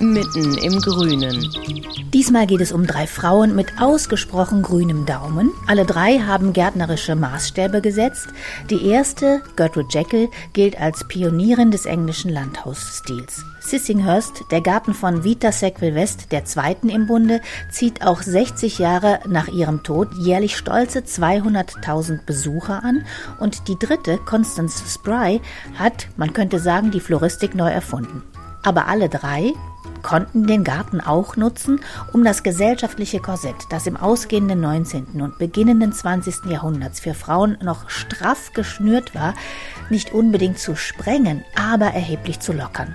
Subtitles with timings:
[0.00, 1.50] Mitten im Grünen.
[2.14, 5.50] Diesmal geht es um drei Frauen mit ausgesprochen grünem Daumen.
[5.66, 8.28] Alle drei haben gärtnerische Maßstäbe gesetzt.
[8.70, 13.44] Die erste, Gertrude Jekyll, gilt als Pionierin des englischen Landhausstils.
[13.58, 19.18] Sissinghurst, der Garten von Vita Sackville West, der zweiten im Bunde, zieht auch 60 Jahre
[19.26, 23.04] nach ihrem Tod jährlich stolze 200.000 Besucher an
[23.40, 25.40] und die dritte, Constance Spry,
[25.76, 28.22] hat, man könnte sagen, die Floristik neu erfunden.
[28.62, 29.54] Aber alle drei
[30.02, 31.80] konnten den Garten auch nutzen,
[32.12, 35.20] um das gesellschaftliche Korsett, das im ausgehenden 19.
[35.20, 36.46] und beginnenden 20.
[36.46, 39.34] Jahrhunderts für Frauen noch straff geschnürt war,
[39.90, 42.94] nicht unbedingt zu sprengen, aber erheblich zu lockern.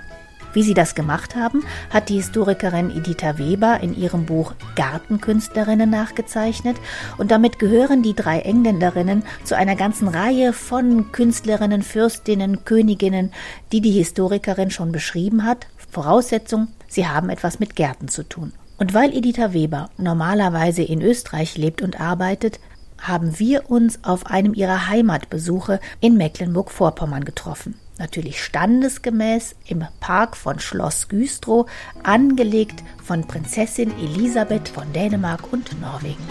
[0.54, 6.76] Wie sie das gemacht haben, hat die Historikerin Editha Weber in ihrem Buch Gartenkünstlerinnen nachgezeichnet
[7.18, 13.32] und damit gehören die drei Engländerinnen zu einer ganzen Reihe von Künstlerinnen, Fürstinnen, Königinnen,
[13.72, 15.66] die die Historikerin schon beschrieben hat.
[15.90, 18.52] Voraussetzung, sie haben etwas mit Gärten zu tun.
[18.78, 22.58] Und weil Editha Weber normalerweise in Österreich lebt und arbeitet,
[22.98, 30.58] haben wir uns auf einem ihrer Heimatbesuche in Mecklenburg-Vorpommern getroffen natürlich standesgemäß im Park von
[30.58, 31.66] Schloss Güstrow,
[32.02, 36.24] angelegt von Prinzessin Elisabeth von Dänemark und Norwegen.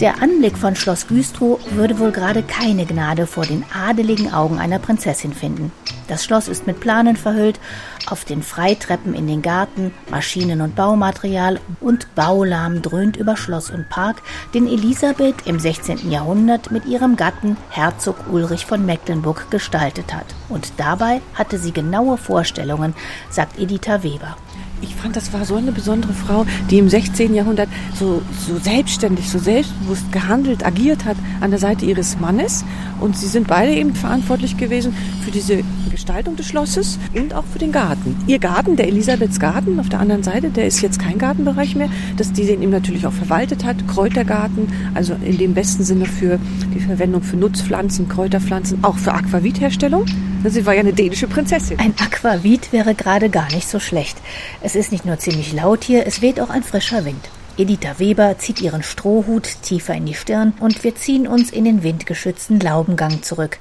[0.00, 4.80] Der Anblick von Schloss Güstrow würde wohl gerade keine Gnade vor den adeligen Augen einer
[4.80, 5.70] Prinzessin finden.
[6.08, 7.60] Das Schloss ist mit Planen verhüllt,
[8.06, 13.88] auf den Freitreppen in den Garten, Maschinen und Baumaterial und Baulahm dröhnt über Schloss und
[13.88, 14.22] Park,
[14.54, 16.10] den Elisabeth im 16.
[16.10, 20.26] Jahrhundert mit ihrem Gatten Herzog Ulrich von Mecklenburg gestaltet hat.
[20.48, 22.94] Und dabei hatte sie genaue Vorstellungen,
[23.30, 24.36] sagt Editha Weber
[24.82, 27.34] ich fand, das war so eine besondere Frau, die im 16.
[27.34, 32.64] Jahrhundert so, so selbstständig, so selbstbewusst gehandelt, agiert hat an der Seite ihres Mannes.
[33.00, 34.94] Und sie sind beide eben verantwortlich gewesen
[35.24, 38.16] für diese Gestaltung des Schlosses und auch für den Garten.
[38.26, 41.88] Ihr Garten, der Elisabeths Garten auf der anderen Seite, der ist jetzt kein Gartenbereich mehr,
[42.16, 43.86] dass die den eben natürlich auch verwaltet hat.
[43.86, 46.38] Kräutergarten, also in dem besten Sinne für
[46.74, 50.06] die Verwendung für Nutzpflanzen, Kräuterpflanzen, auch für Aquavitherstellung.
[50.44, 51.78] Sie war ja eine dänische Prinzessin.
[51.78, 54.18] Ein Aquavit wäre gerade gar nicht so schlecht.
[54.60, 57.28] Es ist nicht nur ziemlich laut hier, es weht auch ein frischer Wind.
[57.58, 61.82] Editha Weber zieht ihren Strohhut tiefer in die Stirn und wir ziehen uns in den
[61.82, 63.58] windgeschützten Laubengang zurück.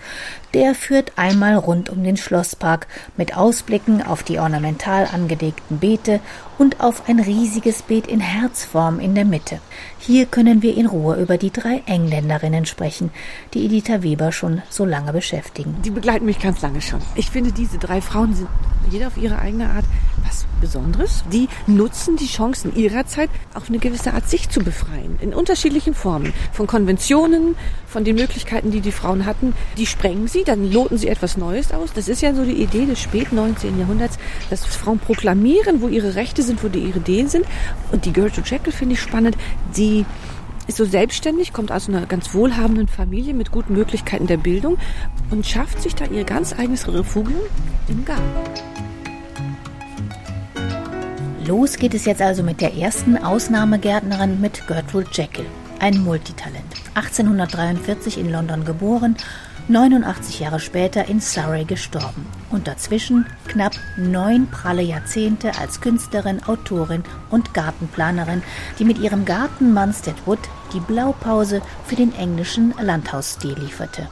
[0.54, 2.88] Der führt einmal rund um den Schlosspark
[3.18, 6.22] mit Ausblicken auf die ornamental angelegten Beete
[6.58, 9.60] und auf ein riesiges Beet in Herzform in der Mitte.
[10.00, 13.12] Hier können wir in Ruhe über die drei Engländerinnen sprechen,
[13.54, 15.76] die Editha Weber schon so lange beschäftigen.
[15.84, 17.02] Die begleiten mich ganz lange schon.
[17.16, 18.48] Ich finde, diese drei Frauen sind
[18.90, 19.86] jeder auf ihre eigene Art
[20.26, 21.24] was Besonderes.
[21.32, 25.18] Die nutzen die Chancen ihrer Zeit, auf eine gewisse Art sich zu befreien.
[25.22, 26.34] In unterschiedlichen Formen.
[26.52, 27.56] Von Konventionen,
[27.88, 29.54] von den Möglichkeiten, die die Frauen hatten.
[29.78, 31.92] Die sprengen sie, dann loten sie etwas Neues aus.
[31.94, 33.80] Das ist ja so die Idee des spät 19.
[33.80, 34.18] Jahrhunderts,
[34.50, 37.46] dass Frauen proklamieren, wo ihre Rechte sind, wo die ihre Ideen sind.
[37.92, 39.36] Und die Gertrude Jekyll finde ich spannend.
[39.76, 40.06] Die
[40.68, 44.78] ist so selbstständig, kommt aus einer ganz wohlhabenden Familie mit guten Möglichkeiten der Bildung
[45.30, 47.42] und schafft sich da ihr ganz eigenes Refugium
[47.88, 48.91] im Garten.
[51.48, 55.48] Los geht es jetzt also mit der ersten Ausnahmegärtnerin mit Gertrude Jekyll,
[55.80, 56.64] ein Multitalent.
[56.94, 59.18] 1843 in London geboren,
[59.68, 67.04] 89 Jahre später in Surrey gestorben und dazwischen knapp neun pralle Jahrzehnte als Künstlerin, Autorin
[67.32, 68.44] und Gartenplanerin,
[68.78, 70.40] die mit ihrem Garten Munstead Wood
[70.74, 74.08] die Blaupause für den englischen Landhausstil lieferte.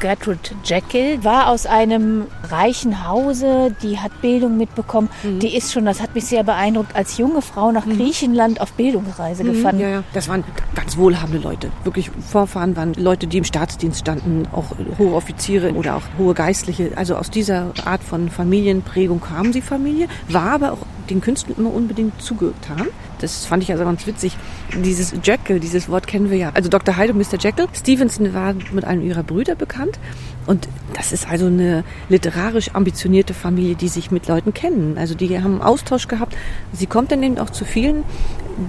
[0.00, 5.08] Gertrude Jekyll war aus einem reichen Hause, die hat Bildung mitbekommen.
[5.22, 5.38] Mhm.
[5.40, 7.96] Die ist schon, das hat mich sehr beeindruckt, als junge Frau nach mhm.
[7.96, 9.52] Griechenland auf Bildungsreise mhm.
[9.52, 9.80] gefahren.
[9.80, 10.44] Ja, ja, das waren
[10.74, 11.70] ganz wohlhabende Leute.
[11.84, 16.92] Wirklich Vorfahren waren Leute, die im Staatsdienst standen, auch hohe Offiziere oder auch hohe Geistliche.
[16.96, 21.72] Also aus dieser Art von Familienprägung kam die Familie, war aber auch den Künstlern immer
[21.72, 22.88] unbedingt zugetan.
[23.20, 24.36] Das fand ich also ganz witzig.
[24.74, 26.50] Dieses Jekyll, dieses Wort kennen wir ja.
[26.54, 26.96] Also Dr.
[26.96, 27.38] Hyde und Mr.
[27.38, 27.66] Jekyll.
[27.72, 29.98] Stevenson war mit einem ihrer Brüder bekannt.
[30.46, 34.96] Und das ist also eine literarisch ambitionierte Familie, die sich mit Leuten kennen.
[34.98, 36.36] Also die haben einen Austausch gehabt.
[36.72, 38.04] Sie kommt dann eben auch zu vielen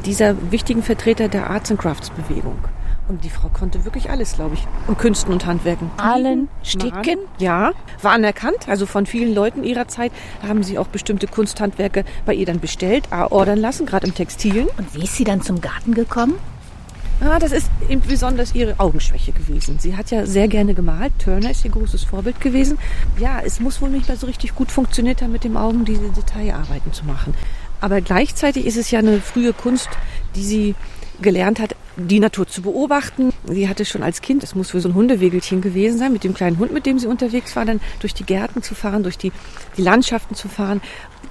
[0.05, 2.57] dieser wichtigen Vertreter der Arts and Crafts Bewegung.
[3.07, 4.67] Und die Frau konnte wirklich alles, glaube ich.
[4.87, 5.89] Und Künsten und Handwerken.
[5.97, 7.19] Malen, sticken?
[7.39, 7.71] Ja,
[8.01, 8.67] war anerkannt.
[8.67, 10.11] Also von vielen Leuten ihrer Zeit
[10.45, 14.67] haben sie auch bestimmte Kunsthandwerke bei ihr dann bestellt, ordern lassen, gerade im Textilen.
[14.77, 16.35] Und wie ist sie dann zum Garten gekommen?
[17.21, 19.79] Ja, das ist eben besonders ihre Augenschwäche gewesen.
[19.79, 21.13] Sie hat ja sehr gerne gemalt.
[21.17, 22.77] Turner ist ihr großes Vorbild gewesen.
[23.17, 26.09] Ja, es muss wohl nicht mehr so richtig gut funktioniert haben, mit dem Augen diese
[26.09, 27.33] Detailarbeiten zu machen.
[27.79, 29.89] Aber gleichzeitig ist es ja eine frühe Kunst,
[30.35, 30.75] die sie
[31.21, 33.33] gelernt hat, die Natur zu beobachten.
[33.45, 36.33] Sie hatte schon als Kind, es muss für so ein Hundewegelchen gewesen sein, mit dem
[36.33, 39.31] kleinen Hund, mit dem sie unterwegs war, dann durch die Gärten zu fahren, durch die,
[39.77, 40.81] die Landschaften zu fahren.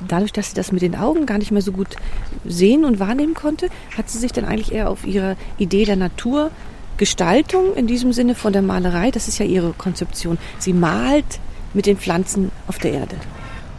[0.06, 1.96] Dadurch, dass sie das mit den Augen gar nicht mehr so gut
[2.44, 7.74] sehen und wahrnehmen konnte, hat sie sich dann eigentlich eher auf ihre Idee der Naturgestaltung
[7.76, 10.36] in diesem Sinne von der Malerei, das ist ja ihre Konzeption.
[10.58, 11.38] Sie malt
[11.72, 13.16] mit den Pflanzen auf der Erde.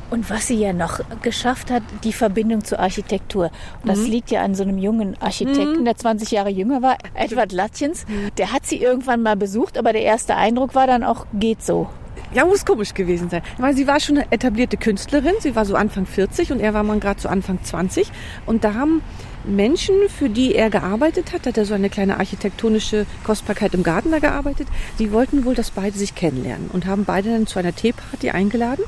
[0.10, 3.52] Und was sie ja noch geschafft hat, die Verbindung zur Architektur.
[3.82, 4.06] Und das mhm.
[4.06, 5.86] liegt ja an so einem jungen Architekten, mhm.
[5.86, 8.06] der 20 Jahre jünger war, Edward Latjens.
[8.08, 8.32] Mhm.
[8.38, 11.90] Der hat sie irgendwann mal besucht, aber der erste Eindruck war dann auch, geht so.
[12.34, 13.42] Ja, muss komisch gewesen sein.
[13.58, 15.34] Weil sie war schon eine etablierte Künstlerin.
[15.40, 18.12] Sie war so Anfang 40 und er war mal gerade so Anfang 20.
[18.46, 19.02] Und da haben
[19.46, 24.12] Menschen, für die er gearbeitet hat, hat er so eine kleine architektonische Kostbarkeit im Garten
[24.12, 24.68] da gearbeitet,
[25.00, 28.84] die wollten wohl, dass beide sich kennenlernen und haben beide dann zu einer Teeparty eingeladen.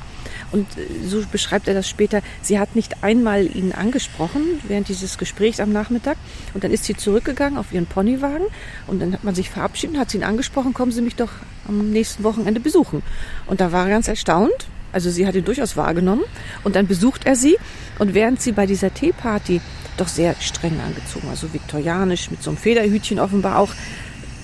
[0.52, 2.22] Und äh, so beschreibt er das später.
[2.42, 6.16] Sie hat nicht einmal ihn angesprochen während dieses Gesprächs am Nachmittag.
[6.54, 8.46] Und dann ist sie zurückgegangen auf ihren Ponywagen.
[8.86, 11.30] Und dann hat man sich verabschiedet, hat sie ihn angesprochen, kommen Sie mich doch
[11.68, 13.02] am nächsten Wochenende besuchen.
[13.46, 14.68] Und da war er ganz erstaunt.
[14.92, 16.24] Also sie hat ihn durchaus wahrgenommen.
[16.64, 17.56] Und dann besucht er sie.
[17.98, 19.60] Und während sie bei dieser Teeparty
[20.00, 23.70] doch sehr streng angezogen, also viktorianisch, mit so einem Federhütchen offenbar auch,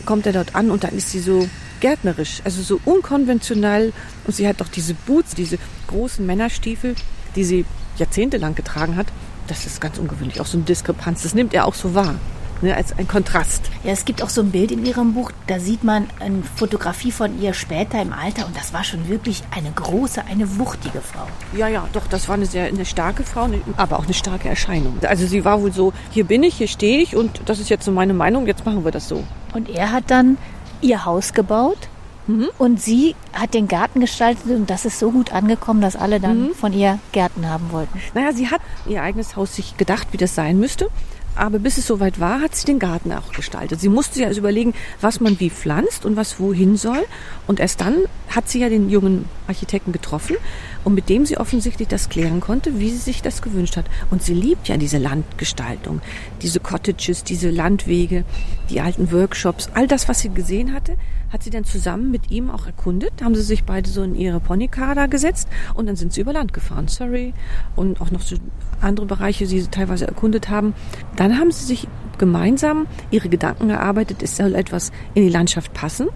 [0.04, 1.48] kommt er dort an und dann ist sie so
[1.80, 3.92] gärtnerisch, also so unkonventionell.
[4.26, 5.58] Und sie hat doch diese Boots, diese
[5.88, 6.94] großen Männerstiefel,
[7.34, 7.64] die sie
[7.98, 9.06] jahrzehntelang getragen hat.
[9.46, 11.22] Das ist ganz ungewöhnlich, auch so eine Diskrepanz.
[11.22, 12.16] Das nimmt er auch so wahr.
[12.62, 13.70] Ne, als ein Kontrast.
[13.84, 17.12] Ja, es gibt auch so ein Bild in Ihrem Buch, da sieht man eine Fotografie
[17.12, 21.26] von ihr später im Alter und das war schon wirklich eine große, eine wuchtige Frau.
[21.54, 24.98] Ja, ja, doch, das war eine sehr eine starke Frau, aber auch eine starke Erscheinung.
[25.02, 27.84] Also sie war wohl so, hier bin ich, hier stehe ich und das ist jetzt
[27.84, 29.22] so meine Meinung, jetzt machen wir das so.
[29.52, 30.38] Und er hat dann
[30.80, 31.88] ihr Haus gebaut.
[32.26, 32.48] Mhm.
[32.58, 36.48] Und sie hat den Garten gestaltet und das ist so gut angekommen, dass alle dann
[36.48, 36.54] mhm.
[36.54, 38.00] von ihr Gärten haben wollten.
[38.14, 40.88] Naja, sie hat ihr eigenes Haus sich gedacht, wie das sein müsste.
[41.36, 43.78] Aber bis es soweit war, hat sie den Garten auch gestaltet.
[43.78, 47.04] Sie musste sich also überlegen, was man wie pflanzt und was wohin soll.
[47.46, 47.96] Und erst dann
[48.28, 50.36] hat sie ja den jungen Architekten getroffen
[50.82, 53.84] und mit dem sie offensichtlich das klären konnte, wie sie sich das gewünscht hat.
[54.10, 56.00] Und sie liebt ja diese Landgestaltung,
[56.40, 58.24] diese Cottages, diese Landwege,
[58.70, 60.96] die alten Workshops, all das, was sie gesehen hatte,
[61.32, 63.22] hat sie dann zusammen mit ihm auch erkundet.
[63.22, 66.52] Haben sie sich beide so in ihre Ponycar gesetzt und dann sind sie über Land
[66.52, 67.34] gefahren, Surrey
[67.74, 68.36] und auch noch so
[68.80, 70.74] andere Bereiche, die sie teilweise erkundet haben.
[71.16, 71.88] Dann haben sie sich
[72.18, 76.08] gemeinsam ihre Gedanken erarbeitet, es soll etwas in die Landschaft passen,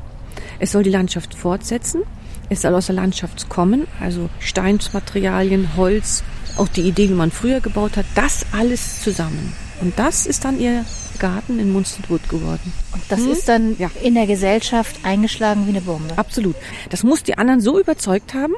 [0.59, 2.03] es soll die Landschaft fortsetzen,
[2.49, 6.25] es soll aus der Landschaft kommen, also Steinsmaterialien, Holz,
[6.57, 9.53] auch die Idee, wie man früher gebaut hat, das alles zusammen.
[9.81, 10.85] Und das ist dann ihr
[11.21, 12.73] Garten in Munsterwood geworden.
[12.93, 13.31] Und das hm?
[13.31, 13.89] ist dann ja.
[14.03, 16.19] in der Gesellschaft eingeschlagen wie eine Bombe.
[16.19, 16.57] Absolut.
[16.89, 18.55] Das muss die anderen so überzeugt haben.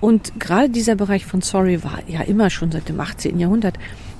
[0.00, 3.38] Und gerade dieser Bereich von Sorry war ja immer schon seit dem 18.
[3.38, 3.78] Jahrhundert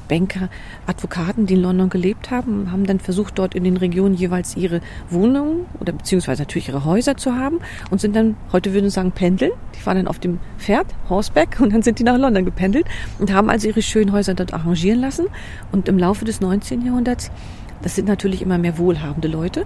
[0.08, 0.48] Banker,
[0.86, 4.80] Advokaten, die in London gelebt haben, haben dann versucht, dort in den Regionen jeweils ihre
[5.10, 7.58] Wohnungen oder beziehungsweise natürlich ihre Häuser zu haben
[7.90, 9.52] und sind dann, heute würden wir sagen, pendeln.
[9.74, 12.86] Die fahren dann auf dem Pferd, Horseback, und dann sind die nach London gependelt
[13.18, 15.26] und haben also ihre schönen Häuser dort arrangieren lassen.
[15.72, 16.84] Und im Laufe des 19.
[16.84, 17.30] Jahrhunderts
[17.86, 19.64] das sind natürlich immer mehr wohlhabende Leute.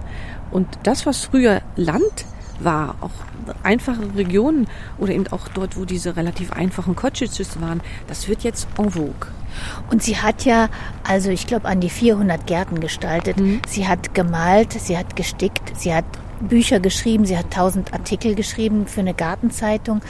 [0.50, 2.26] Und das, was früher Land
[2.58, 3.12] war, auch
[3.62, 8.68] einfache Regionen oder eben auch dort, wo diese relativ einfachen Cottages waren, das wird jetzt
[8.76, 9.28] en vogue.
[9.90, 10.68] Und sie hat ja,
[11.02, 13.40] also ich glaube, an die 400 Gärten gestaltet.
[13.40, 13.62] Mhm.
[13.66, 16.04] Sie hat gemalt, sie hat gestickt, sie hat
[16.40, 20.00] Bücher geschrieben, sie hat tausend Artikel geschrieben für eine Gartenzeitung,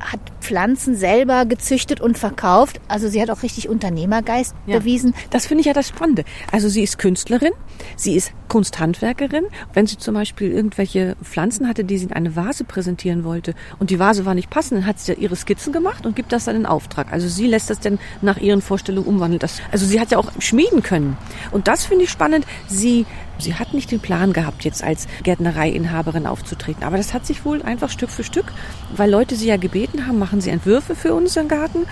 [0.00, 2.80] hat Pflanzen selber gezüchtet und verkauft.
[2.88, 4.78] Also sie hat auch richtig Unternehmergeist Ja.
[4.78, 5.14] bewiesen.
[5.30, 6.24] Das finde ich ja das Spannende.
[6.52, 7.52] Also sie ist Künstlerin,
[7.96, 9.44] sie ist Kunsthandwerkerin.
[9.72, 13.90] Wenn sie zum Beispiel irgendwelche Pflanzen hatte, die sie in eine Vase präsentieren wollte und
[13.90, 16.56] die Vase war nicht passend, dann hat sie ihre Skizzen gemacht und gibt das dann
[16.56, 17.12] in Auftrag.
[17.12, 19.38] Also sie lässt das dann nach ihren Vorstellungen umwandeln.
[19.38, 21.16] Das, also sie hat ja auch schmieden können.
[21.50, 22.46] Und das finde ich spannend.
[22.68, 23.06] Sie,
[23.38, 26.84] sie hat nicht den Plan gehabt, jetzt als Gärtnereiinhaberin aufzutreten.
[26.84, 28.52] Aber das hat sich wohl einfach Stück für Stück,
[28.96, 31.86] weil Leute sie ja gebeten haben, machen sie Entwürfe für unseren Garten.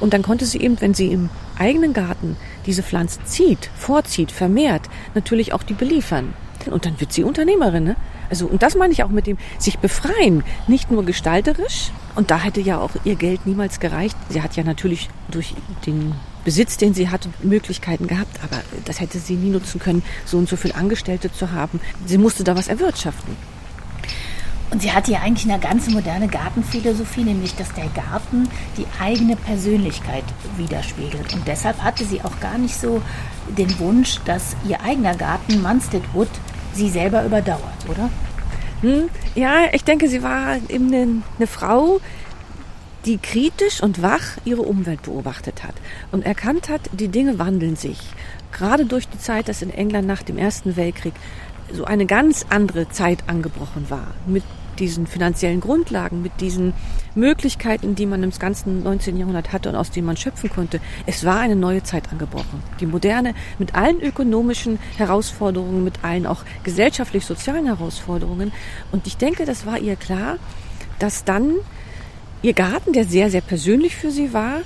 [0.00, 1.28] Und dann konnte sie eben, wenn sie im
[1.58, 4.82] eigenen Garten diese Pflanzen zieht, vorzieht, vermehrt,
[5.14, 6.34] natürlich auch die beliefern.
[6.66, 7.84] Und dann wird sie Unternehmerin.
[7.84, 7.96] Ne?
[8.28, 11.90] Also, und das meine ich auch mit dem sich befreien, nicht nur gestalterisch.
[12.14, 14.16] Und da hätte ja auch ihr Geld niemals gereicht.
[14.28, 15.54] Sie hat ja natürlich durch
[15.86, 20.38] den Besitz, den sie hatte, Möglichkeiten gehabt, aber das hätte sie nie nutzen können, so
[20.38, 21.80] und so viel Angestellte zu haben.
[22.06, 23.36] Sie musste da was erwirtschaften.
[24.70, 29.34] Und sie hatte ja eigentlich eine ganz moderne Gartenphilosophie, nämlich dass der Garten die eigene
[29.34, 30.22] Persönlichkeit
[30.56, 31.34] widerspiegelt.
[31.34, 33.02] Und deshalb hatte sie auch gar nicht so
[33.48, 36.28] den Wunsch, dass ihr eigener Garten Munstead Wood
[36.72, 38.10] sie selber überdauert, oder?
[38.82, 42.00] Hm, ja, ich denke, sie war eben eine, eine Frau,
[43.06, 45.74] die kritisch und wach ihre Umwelt beobachtet hat
[46.12, 47.98] und erkannt hat, die Dinge wandeln sich.
[48.52, 51.14] Gerade durch die Zeit, dass in England nach dem Ersten Weltkrieg
[51.72, 54.08] so eine ganz andere Zeit angebrochen war.
[54.26, 54.42] Mit
[54.78, 56.72] diesen finanziellen Grundlagen, mit diesen
[57.14, 59.16] Möglichkeiten, die man im ganzen 19.
[59.18, 60.80] Jahrhundert hatte und aus denen man schöpfen konnte.
[61.06, 62.62] Es war eine neue Zeit angebrochen.
[62.80, 68.52] Die moderne, mit allen ökonomischen Herausforderungen, mit allen auch gesellschaftlich-sozialen Herausforderungen.
[68.90, 70.38] Und ich denke, das war ihr klar,
[70.98, 71.56] dass dann
[72.42, 74.60] ihr Garten, der sehr, sehr persönlich für sie war,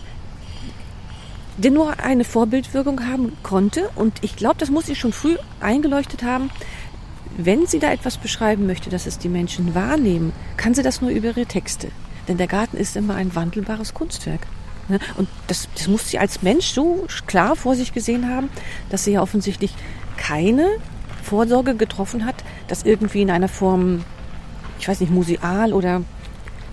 [1.56, 3.90] der nur eine Vorbildwirkung haben konnte.
[3.94, 6.50] Und ich glaube, das muss sie schon früh eingeleuchtet haben.
[7.36, 11.10] Wenn sie da etwas beschreiben möchte, dass es die Menschen wahrnehmen, kann sie das nur
[11.10, 11.88] über ihre Texte.
[12.28, 14.46] Denn der Garten ist immer ein wandelbares Kunstwerk.
[14.88, 14.98] Ne?
[15.16, 18.50] Und das, das muss sie als Mensch so klar vor sich gesehen haben,
[18.90, 19.74] dass sie ja offensichtlich
[20.16, 20.68] keine
[21.22, 22.36] Vorsorge getroffen hat,
[22.68, 24.04] dass irgendwie in einer Form,
[24.78, 26.02] ich weiß nicht, museal oder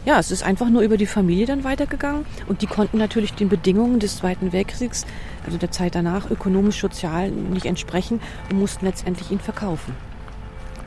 [0.06, 3.50] ja, es ist einfach nur über die Familie dann weitergegangen und die konnten natürlich den
[3.50, 5.06] Bedingungen des Zweiten Weltkriegs,
[5.46, 9.96] also der Zeit danach, ökonomisch, sozial nicht entsprechen und mussten letztendlich ihn verkaufen.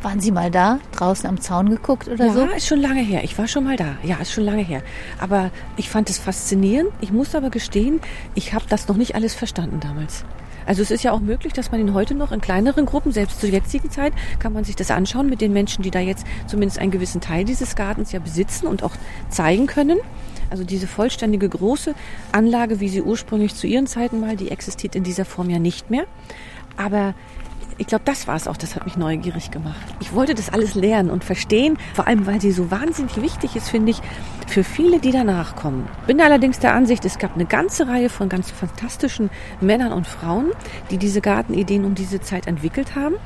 [0.04, 2.44] Waren Sie mal da, draußen am Zaun geguckt oder Ja, so?
[2.44, 3.24] ist schon lange her.
[3.24, 3.96] Ich war schon mal da.
[4.02, 4.82] Ja, ist schon lange her.
[5.18, 6.90] Aber ich fand es faszinierend.
[7.00, 8.00] Ich muss aber gestehen,
[8.34, 10.26] ich habe das noch nicht alles verstanden damals.
[10.66, 13.40] Also es ist ja auch möglich, dass man ihn heute noch in kleineren Gruppen, selbst
[13.40, 16.78] zur jetzigen Zeit, kann man sich das anschauen mit den Menschen, die da jetzt zumindest
[16.80, 18.92] einen gewissen Teil dieses Gartens ja besitzen und auch
[19.30, 19.98] zeigen können.
[20.50, 21.94] Also diese vollständige große
[22.30, 25.88] Anlage, wie sie ursprünglich zu ihren Zeiten mal, die existiert in dieser Form ja nicht
[25.90, 26.04] mehr.
[26.76, 27.14] Aber
[27.78, 29.82] ich glaube, das war es auch, das hat mich neugierig gemacht.
[30.00, 33.68] Ich wollte das alles lernen und verstehen, vor allem weil sie so wahnsinnig wichtig ist,
[33.68, 34.00] finde ich,
[34.46, 35.88] für viele, die danach kommen.
[36.06, 40.52] Bin allerdings der Ansicht, es gab eine ganze Reihe von ganz fantastischen Männern und Frauen,
[40.90, 43.16] die diese Gartenideen um diese Zeit entwickelt haben.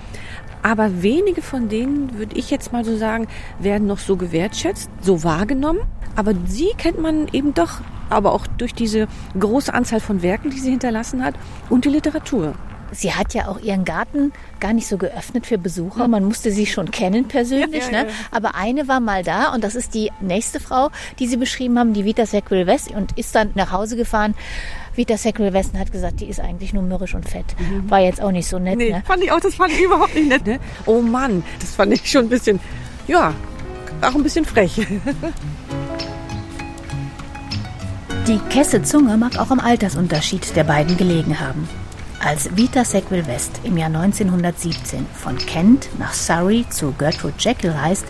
[0.63, 3.29] Aber wenige von denen, würde ich jetzt mal so sagen,
[3.59, 5.81] werden noch so gewertschätzt, so wahrgenommen.
[6.17, 9.07] Aber sie kennt man eben doch, aber auch durch diese
[9.39, 11.35] große Anzahl von Werken, die sie hinterlassen hat
[11.71, 12.55] und die Literatur.
[12.93, 16.09] Sie hat ja auch ihren Garten gar nicht so geöffnet für Besucher.
[16.09, 17.85] Man musste sie schon kennen persönlich.
[17.87, 18.09] Ja, ja, ne?
[18.09, 18.15] ja.
[18.31, 21.93] Aber eine war mal da und das ist die nächste Frau, die Sie beschrieben haben,
[21.93, 24.35] die Vita Sackville West und ist dann nach Hause gefahren.
[24.95, 27.45] Vita Sackville West und hat gesagt, die ist eigentlich nur mürrisch und fett.
[27.87, 28.79] War jetzt auch nicht so nett.
[28.79, 29.03] Nee, Ne?
[29.07, 30.47] fand ich auch, das fand ich überhaupt nicht nett.
[30.47, 30.59] Ne?
[30.87, 32.59] Oh Mann, das fand ich schon ein bisschen,
[33.07, 33.33] ja,
[34.01, 34.87] auch ein bisschen frech.
[38.27, 41.69] Die Kesse Zunge mag auch am Altersunterschied der beiden gelegen haben.
[42.21, 48.07] Als Vita Sackville West im Jahr 1917 von Kent nach Surrey zu Gertrude Jekyll reist,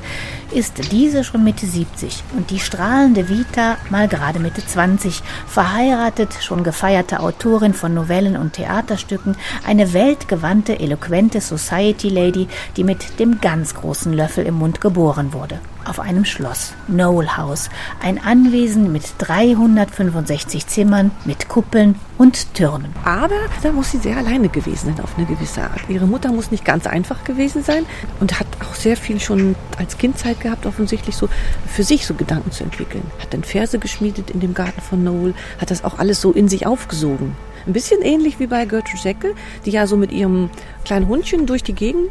[0.50, 6.64] ist diese schon Mitte 70 und die strahlende Vita mal gerade Mitte 20, verheiratet, schon
[6.64, 9.36] gefeierte Autorin von Novellen und Theaterstücken,
[9.66, 12.48] eine weltgewandte, eloquente Society Lady,
[12.78, 15.60] die mit dem ganz großen Löffel im Mund geboren wurde.
[15.88, 17.70] Auf einem Schloss, Knowle House,
[18.02, 22.92] ein Anwesen mit 365 Zimmern, mit Kuppeln und Türmen.
[23.04, 25.80] Aber da muss sie sehr alleine gewesen sein auf eine gewisse Art.
[25.88, 27.86] Ihre Mutter muss nicht ganz einfach gewesen sein
[28.20, 31.30] und hat auch sehr viel schon als Kind Zeit gehabt, offensichtlich so
[31.66, 33.04] für sich so Gedanken zu entwickeln.
[33.20, 36.48] Hat dann Verse geschmiedet in dem Garten von Noel, hat das auch alles so in
[36.48, 37.34] sich aufgesogen.
[37.66, 40.50] Ein bisschen ähnlich wie bei Gertrude Jekyll, die ja so mit ihrem
[40.84, 42.10] kleinen Hundchen durch die Gegend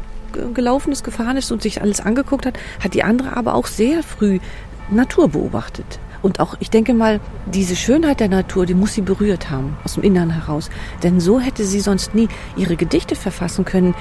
[0.54, 4.02] gelaufen ist, gefahren ist und sich alles angeguckt hat, hat die andere aber auch sehr
[4.02, 4.38] früh
[4.90, 5.98] Natur beobachtet.
[6.20, 9.94] Und auch, ich denke mal, diese Schönheit der Natur, die muss sie berührt haben, aus
[9.94, 10.68] dem Innern heraus.
[11.02, 13.94] Denn so hätte sie sonst nie ihre Gedichte verfassen können.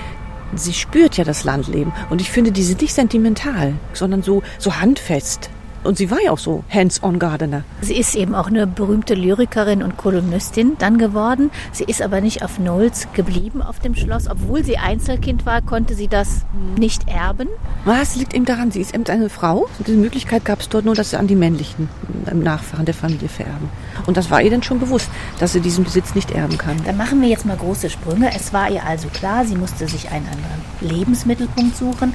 [0.55, 1.93] Sie spürt ja das Landleben.
[2.09, 5.49] Und ich finde, die sind nicht sentimental, sondern so, so handfest.
[5.83, 7.63] Und sie war ja auch so Hands-on-Gardener.
[7.81, 11.49] Sie ist eben auch eine berühmte Lyrikerin und Kolumnistin dann geworden.
[11.71, 14.27] Sie ist aber nicht auf Knowles geblieben auf dem Schloss.
[14.29, 16.45] Obwohl sie Einzelkind war, konnte sie das
[16.77, 17.47] nicht erben.
[17.85, 18.71] Was liegt eben daran?
[18.71, 19.67] Sie ist eben eine Frau.
[19.85, 21.89] Diese Möglichkeit gab es dort nur, dass sie an die männlichen
[22.33, 23.69] Nachfahren der Familie vererben.
[24.05, 26.77] Und das war ihr dann schon bewusst, dass sie diesen Besitz nicht erben kann.
[26.85, 28.31] Dann machen wir jetzt mal große Sprünge.
[28.35, 32.13] Es war ihr also klar, sie musste sich einen anderen Lebensmittelpunkt suchen.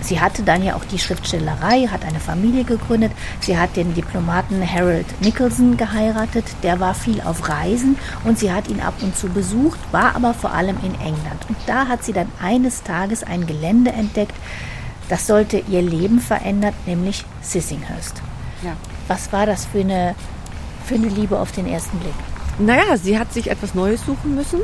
[0.00, 3.12] Sie hatte dann ja auch die Schriftstellerei, hat eine Familie gegründet.
[3.40, 6.44] Sie hat den Diplomaten Harold Nicholson geheiratet.
[6.62, 10.34] Der war viel auf Reisen und sie hat ihn ab und zu besucht, war aber
[10.34, 11.48] vor allem in England.
[11.48, 14.34] Und da hat sie dann eines Tages ein Gelände entdeckt,
[15.08, 18.22] das sollte ihr Leben verändern, nämlich Sissinghurst.
[18.62, 18.76] Ja.
[19.08, 20.14] Was war das für eine,
[20.84, 22.14] für eine Liebe auf den ersten Blick?
[22.58, 24.60] Naja, sie hat sich etwas Neues suchen müssen.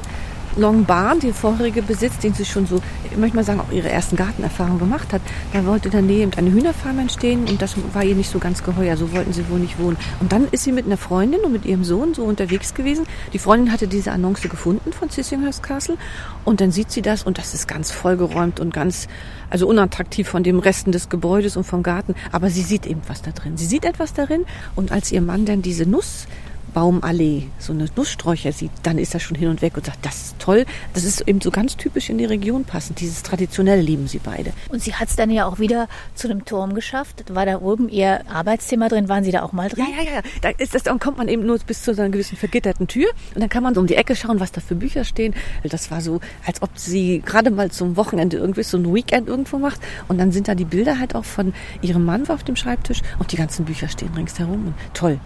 [0.56, 2.80] Long Barn, der vorherige Besitz, den sie schon so,
[3.10, 5.20] ich möchte mal sagen, auch ihre ersten Gartenerfahrungen gemacht hat,
[5.52, 9.12] da wollte Nähe eine Hühnerfarm entstehen und das war ihr nicht so ganz geheuer, so
[9.12, 9.96] wollten sie wohl nicht wohnen.
[10.20, 13.04] Und dann ist sie mit einer Freundin und mit ihrem Sohn so unterwegs gewesen.
[13.32, 15.96] Die Freundin hatte diese Annonce gefunden von Sissinghurst Castle
[16.44, 19.08] und dann sieht sie das und das ist ganz vollgeräumt und ganz,
[19.50, 23.22] also unattraktiv von dem Resten des Gebäudes und vom Garten, aber sie sieht eben was
[23.22, 23.56] da drin.
[23.56, 24.44] Sie sieht etwas darin
[24.76, 26.26] und als ihr Mann dann diese Nuss
[26.74, 30.16] Baumallee, so eine Nusssträucher sieht, dann ist er schon hin und weg und sagt, das
[30.16, 30.66] ist toll.
[30.92, 33.00] Das ist eben so ganz typisch in die Region passend.
[33.00, 34.52] Dieses Traditionelle lieben sie beide.
[34.68, 37.24] Und sie hat es dann ja auch wieder zu einem Turm geschafft.
[37.34, 39.08] War da oben ihr Arbeitszimmer drin?
[39.08, 39.86] Waren Sie da auch mal drin?
[39.96, 40.22] Ja, ja, ja.
[40.42, 43.08] Da ist das, dann kommt man eben nur bis zu so einer gewissen vergitterten Tür
[43.34, 45.34] und dann kann man so um die Ecke schauen, was da für Bücher stehen.
[45.62, 49.58] Das war so, als ob sie gerade mal zum Wochenende irgendwie so ein Weekend irgendwo
[49.58, 53.00] macht und dann sind da die Bilder halt auch von ihrem Mann auf dem Schreibtisch
[53.18, 54.66] und die ganzen Bücher stehen ringsherum.
[54.66, 55.20] Und toll.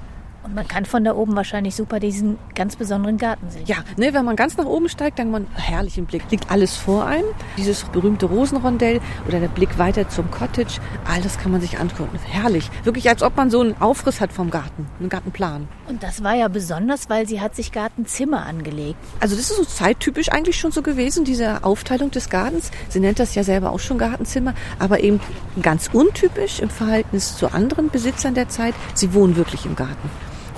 [0.48, 3.64] Und man kann von da oben wahrscheinlich super diesen ganz besonderen Garten sehen.
[3.66, 6.22] Ja, ne, wenn man ganz nach oben steigt, dann hat man einen herrlichen Blick.
[6.30, 7.26] Liegt alles vor einem.
[7.58, 10.80] Dieses berühmte Rosenrondell oder der Blick weiter zum Cottage.
[11.04, 12.18] All das kann man sich angucken.
[12.24, 12.70] Herrlich.
[12.82, 14.86] Wirklich, als ob man so einen Aufriss hat vom Garten.
[14.98, 15.68] Einen Gartenplan.
[15.86, 18.96] Und das war ja besonders, weil sie hat sich Gartenzimmer angelegt.
[19.20, 22.70] Also das ist so zeittypisch eigentlich schon so gewesen, diese Aufteilung des Gartens.
[22.88, 25.20] Sie nennt das ja selber auch schon Gartenzimmer, aber eben
[25.60, 28.74] ganz untypisch im Verhältnis zu anderen Besitzern der Zeit.
[28.94, 30.08] Sie wohnen wirklich im Garten.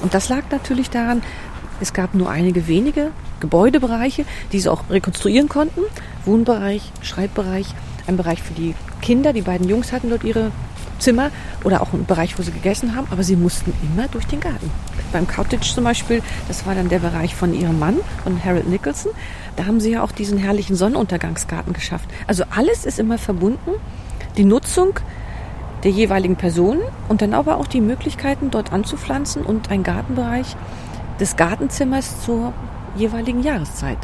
[0.02, 1.23] Und das lag natürlich daran,
[1.80, 5.80] es gab nur einige wenige Gebäudebereiche, die sie auch rekonstruieren konnten.
[6.25, 7.66] Wohnbereich, Schreibbereich,
[8.07, 9.33] ein Bereich für die Kinder.
[9.33, 10.52] Die beiden Jungs hatten dort ihre
[10.99, 11.30] Zimmer
[11.64, 14.71] oder auch ein Bereich, wo sie gegessen haben, aber sie mussten immer durch den Garten.
[15.12, 19.12] Beim Cottage zum Beispiel, das war dann der Bereich von ihrem Mann, von Harold Nicholson,
[19.57, 22.09] da haben sie ja auch diesen herrlichen Sonnenuntergangsgarten geschafft.
[22.27, 23.72] Also alles ist immer verbunden.
[24.37, 25.01] Die Nutzung
[25.85, 30.57] der jeweiligen Personen und dann aber auch die Möglichkeiten, dort anzupflanzen und ein Gartenbereich
[31.19, 32.53] des Gartenzimmers zur
[32.97, 33.99] jeweiligen Jahreszeit.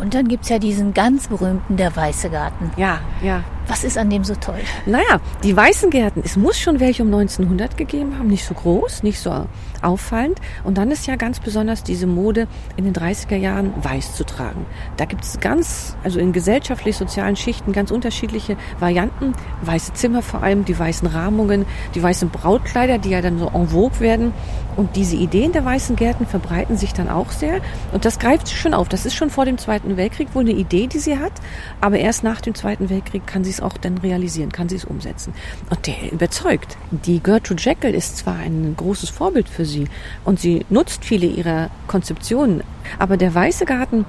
[0.00, 2.72] Und dann gibt es ja diesen ganz berühmten, der Weiße Garten.
[2.76, 3.44] Ja, ja.
[3.66, 4.60] Was ist an dem so toll?
[4.86, 9.02] Naja, die weißen Gärten, es muss schon welche um 1900 gegeben haben, nicht so groß,
[9.02, 9.46] nicht so
[9.84, 10.40] auffallend.
[10.64, 12.46] Und dann ist ja ganz besonders diese Mode
[12.76, 14.66] in den 30er Jahren weiß zu tragen.
[14.96, 19.32] Da gibt es ganz, also in gesellschaftlich-sozialen Schichten ganz unterschiedliche Varianten.
[19.62, 23.68] Weiße Zimmer vor allem, die weißen Rahmungen, die weißen Brautkleider, die ja dann so en
[23.68, 24.32] vogue werden.
[24.76, 27.60] Und diese Ideen der weißen Gärten verbreiten sich dann auch sehr.
[27.92, 28.88] Und das greift sie schon auf.
[28.88, 31.32] Das ist schon vor dem Zweiten Weltkrieg wohl eine Idee, die sie hat.
[31.80, 34.84] Aber erst nach dem Zweiten Weltkrieg kann sie es auch dann realisieren, kann sie es
[34.84, 35.34] umsetzen.
[35.70, 36.76] Und der überzeugt.
[36.90, 39.86] Die Gertrude Jekyll ist zwar ein großes Vorbild für sie
[40.24, 42.62] und sie nutzt viele ihrer Konzeptionen,
[42.98, 44.04] aber der Weiße Garten,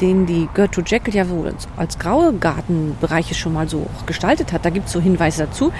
[0.00, 4.70] den die Gertrude Jekyll ja wohl als graue Gartenbereiche schon mal so gestaltet hat, da
[4.70, 5.72] gibt es so Hinweise dazu,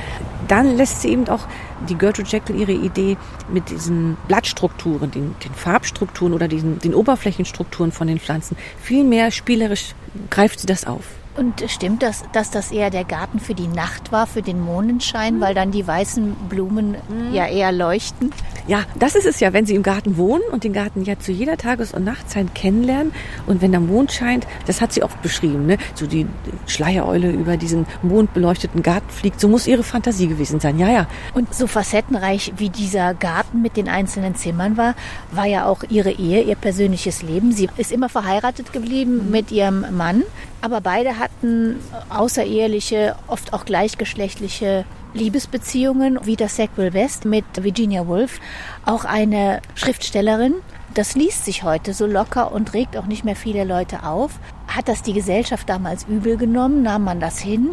[0.49, 1.47] dann lässt sie eben auch
[1.89, 3.17] die Gertrude Jekyll ihre Idee
[3.49, 9.31] mit diesen Blattstrukturen, den, den Farbstrukturen oder diesen, den Oberflächenstrukturen von den Pflanzen viel mehr
[9.31, 9.95] spielerisch
[10.31, 11.05] greift sie das auf.
[11.37, 15.37] Und stimmt das, dass das eher der Garten für die Nacht war, für den Mondenschein,
[15.37, 15.41] mhm.
[15.41, 17.35] weil dann die weißen Blumen mhm.
[17.35, 18.33] ja eher leuchten?
[18.67, 21.33] Ja, das ist es ja, wenn Sie im Garten wohnen und den Garten ja zu
[21.33, 23.13] jeder Tages- und Nachtzeit kennenlernen
[23.47, 25.77] und wenn der Mond scheint, das hat sie oft beschrieben, ne?
[25.95, 26.27] so die
[26.67, 31.07] Schleiereule über diesen mondbeleuchteten Garten fliegt, so muss ihre Fantasie gewesen sein, ja, ja.
[31.35, 34.95] Und so facettenreich wie dieser Garten mit den einzelnen Zimmern war,
[35.31, 37.53] war ja auch ihre Ehe, ihr persönliches Leben.
[37.53, 39.31] Sie ist immer verheiratet geblieben mhm.
[39.31, 40.23] mit ihrem Mann,
[40.65, 48.41] aber beide hatten außereheliche, oft auch gleichgeschlechtliche Liebesbeziehungen, wie das Sackville West mit Virginia Woolf,
[48.87, 50.55] auch eine Schriftstellerin.
[50.95, 54.39] Das liest sich heute so locker und regt auch nicht mehr viele Leute auf.
[54.69, 56.83] Hat das die Gesellschaft damals übel genommen?
[56.83, 57.71] Nahm man das hin?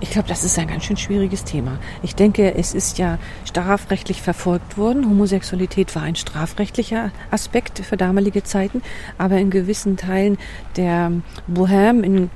[0.00, 1.78] Ich glaube, das ist ein ganz schön schwieriges Thema.
[2.02, 5.04] Ich denke, es ist ja strafrechtlich verfolgt worden.
[5.04, 8.80] Homosexualität war ein strafrechtlicher Aspekt für damalige Zeiten,
[9.18, 10.38] aber in gewissen Teilen
[10.76, 11.12] der
[11.52, 12.30] Bohème, in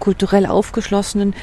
[0.00, 1.34] kulturell aufgeschlossenen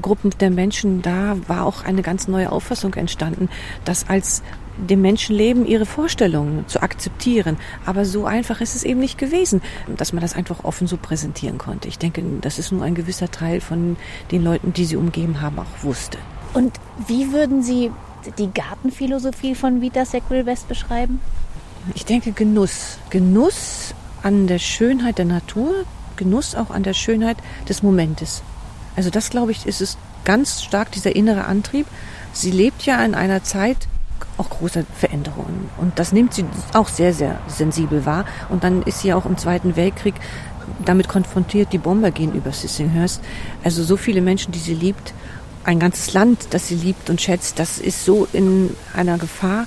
[0.00, 3.50] Gruppen der Menschen, da war auch eine ganz neue Auffassung entstanden,
[3.84, 4.42] dass als
[4.76, 7.56] dem Menschenleben ihre Vorstellungen zu akzeptieren.
[7.84, 9.62] Aber so einfach ist es eben nicht gewesen,
[9.96, 11.88] dass man das einfach offen so präsentieren konnte.
[11.88, 13.96] Ich denke, das ist nur ein gewisser Teil von
[14.30, 16.18] den Leuten, die sie umgeben haben, auch wusste.
[16.54, 16.72] Und
[17.06, 17.90] wie würden Sie
[18.38, 21.20] die Gartenphilosophie von Vita Sackville West beschreiben?
[21.94, 22.98] Ich denke Genuss.
[23.10, 25.84] Genuss an der Schönheit der Natur,
[26.16, 27.36] Genuss auch an der Schönheit
[27.68, 28.42] des Momentes.
[28.94, 31.86] Also das, glaube ich, ist es ganz stark, dieser innere Antrieb.
[32.32, 33.88] Sie lebt ja in einer Zeit,
[34.38, 35.70] auch große Veränderungen.
[35.78, 38.24] Und das nimmt sie auch sehr, sehr sensibel wahr.
[38.48, 40.14] Und dann ist sie auch im Zweiten Weltkrieg
[40.84, 43.20] damit konfrontiert, die Bomber gehen über Sissinghurst.
[43.64, 45.12] Also so viele Menschen, die sie liebt,
[45.64, 49.66] ein ganzes Land, das sie liebt und schätzt, das ist so in einer Gefahr,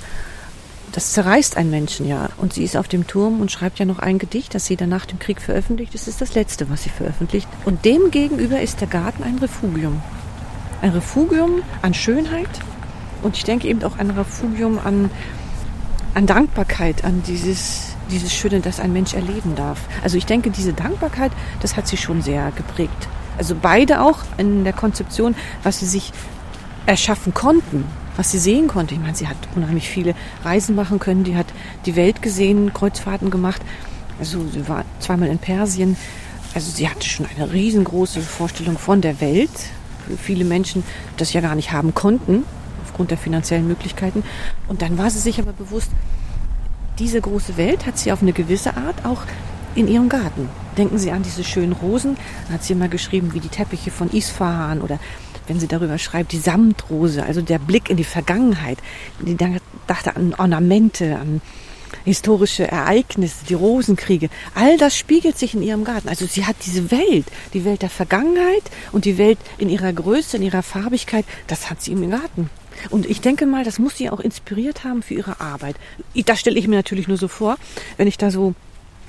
[0.92, 2.30] das zerreißt einen Menschen ja.
[2.38, 4.90] Und sie ist auf dem Turm und schreibt ja noch ein Gedicht, das sie dann
[4.90, 5.94] nach dem Krieg veröffentlicht.
[5.94, 7.48] Das ist das letzte, was sie veröffentlicht.
[7.66, 10.02] Und dem gegenüber ist der Garten ein Refugium.
[10.82, 12.50] Ein Refugium an Schönheit,
[13.26, 15.10] und ich denke eben auch ein Refugium an,
[16.14, 19.80] an Dankbarkeit, an dieses, dieses Schöne, das ein Mensch erleben darf.
[20.04, 23.08] Also ich denke, diese Dankbarkeit, das hat sie schon sehr geprägt.
[23.38, 26.14] Also beide auch in der Konzeption, was sie sich
[26.86, 27.86] erschaffen konnten,
[28.16, 28.94] was sie sehen konnte.
[28.94, 31.48] Ich meine, sie hat unheimlich viele Reisen machen können, die hat
[31.88, 33.62] die Welt gesehen, Kreuzfahrten gemacht.
[34.20, 35.98] Also sie war zweimal in Persien.
[36.54, 39.50] Also sie hatte schon eine riesengroße Vorstellung von der Welt.
[40.22, 40.84] Viele Menschen
[41.18, 42.44] das ja gar nicht haben konnten
[42.96, 44.24] aufgrund der finanziellen Möglichkeiten.
[44.70, 45.92] Und dann war sie sich aber bewusst,
[46.98, 49.24] diese große Welt hat sie auf eine gewisse Art auch
[49.76, 50.48] in ihrem Garten.
[50.78, 52.16] Denken Sie an diese schönen Rosen.
[52.48, 54.98] Da hat sie immer geschrieben, wie die Teppiche von Isfahan oder
[55.48, 58.78] wenn sie darüber schreibt, die Samtrose, also der Blick in die Vergangenheit.
[59.20, 61.42] Die dachte an Ornamente, an
[62.06, 64.30] historische Ereignisse, die Rosenkriege.
[64.54, 66.08] All das spiegelt sich in ihrem Garten.
[66.08, 70.38] Also sie hat diese Welt, die Welt der Vergangenheit und die Welt in ihrer Größe,
[70.38, 72.50] in ihrer Farbigkeit, das hat sie im Garten.
[72.90, 75.76] Und ich denke mal, das muss sie auch inspiriert haben für ihre Arbeit.
[76.26, 77.58] Das stelle ich mir natürlich nur so vor,
[77.98, 78.54] wenn ich da so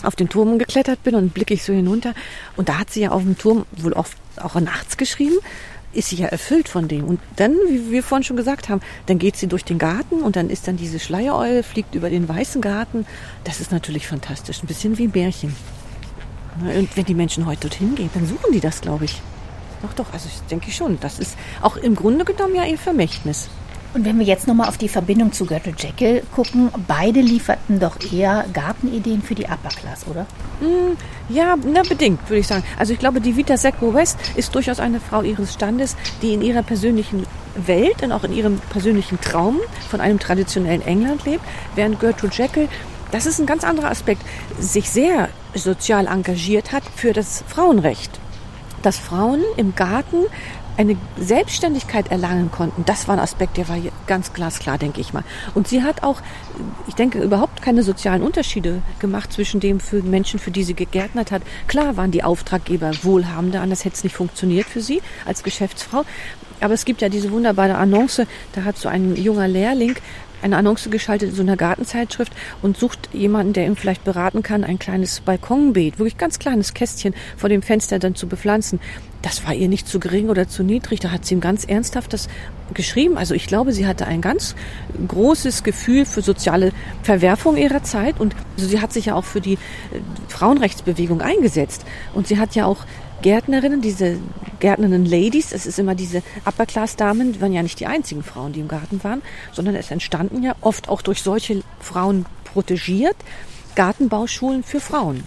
[0.02, 2.14] auf den Turm geklettert bin und blicke ich so hinunter.
[2.56, 5.36] Und da hat sie ja auf dem Turm wohl oft auch nachts geschrieben,
[5.92, 7.04] ist sie ja erfüllt von dem.
[7.04, 10.36] Und dann, wie wir vorhin schon gesagt haben, dann geht sie durch den Garten und
[10.36, 13.06] dann ist dann diese Schleiereule, fliegt über den weißen Garten.
[13.44, 14.62] Das ist natürlich fantastisch.
[14.62, 15.56] Ein bisschen wie ein Märchen.
[16.60, 19.20] Und wenn die Menschen heute dorthin gehen, dann suchen die das, glaube ich.
[19.82, 20.98] Doch, doch, also ich denke schon.
[21.00, 23.48] Das ist auch im Grunde genommen ja ihr Vermächtnis.
[23.94, 27.96] Und wenn wir jetzt nochmal auf die Verbindung zu Göttel Jekyll gucken, beide lieferten doch
[28.12, 30.26] eher Gartenideen für die Upper Class, oder?
[30.60, 30.96] Mm,
[31.28, 32.64] ja, na, bedingt, würde ich sagen.
[32.78, 36.42] Also ich glaube, die Vita Sackville West ist durchaus eine Frau ihres Standes, die in
[36.42, 41.44] ihrer persönlichen Welt und auch in ihrem persönlichen Traum von einem traditionellen England lebt,
[41.74, 42.68] während Gertrude Jekyll
[43.12, 44.20] das ist ein ganz anderer Aspekt,
[44.58, 48.18] sich sehr sozial engagiert hat für das Frauenrecht
[48.86, 50.26] dass Frauen im Garten
[50.76, 55.24] eine Selbstständigkeit erlangen konnten, das war ein Aspekt, der war ganz glasklar, denke ich mal.
[55.54, 56.20] Und sie hat auch,
[56.86, 61.30] ich denke, überhaupt keine sozialen Unterschiede gemacht zwischen dem für Menschen, für die sie gegärtnert
[61.30, 61.42] hat.
[61.66, 66.04] Klar waren die Auftraggeber Wohlhabende, anders hätte es nicht funktioniert für sie als Geschäftsfrau.
[66.60, 68.22] Aber es gibt ja diese wunderbare Annonce,
[68.54, 69.96] da hat so ein junger Lehrling
[70.42, 74.64] eine Annonce geschaltet in so einer Gartenzeitschrift und sucht jemanden, der ihm vielleicht beraten kann,
[74.64, 78.80] ein kleines Balkonbeet, wirklich ganz kleines Kästchen vor dem Fenster dann zu bepflanzen.
[79.22, 81.00] Das war ihr nicht zu gering oder zu niedrig.
[81.00, 82.28] Da hat sie ihm ganz ernsthaft das
[82.74, 83.18] geschrieben.
[83.18, 84.54] Also ich glaube, sie hatte ein ganz
[85.08, 86.72] großes Gefühl für soziale
[87.02, 89.58] Verwerfung ihrer Zeit und also sie hat sich ja auch für die äh,
[90.28, 91.84] Frauenrechtsbewegung eingesetzt.
[92.14, 92.84] Und sie hat ja auch
[93.26, 94.18] Gärtnerinnen, diese
[94.60, 98.60] Gärtnerinnen Ladies, es ist immer diese Upper-Class-Damen, die waren ja nicht die einzigen Frauen, die
[98.60, 103.16] im Garten waren, sondern es entstanden ja oft auch durch solche Frauen protegiert
[103.74, 105.24] Gartenbauschulen für Frauen.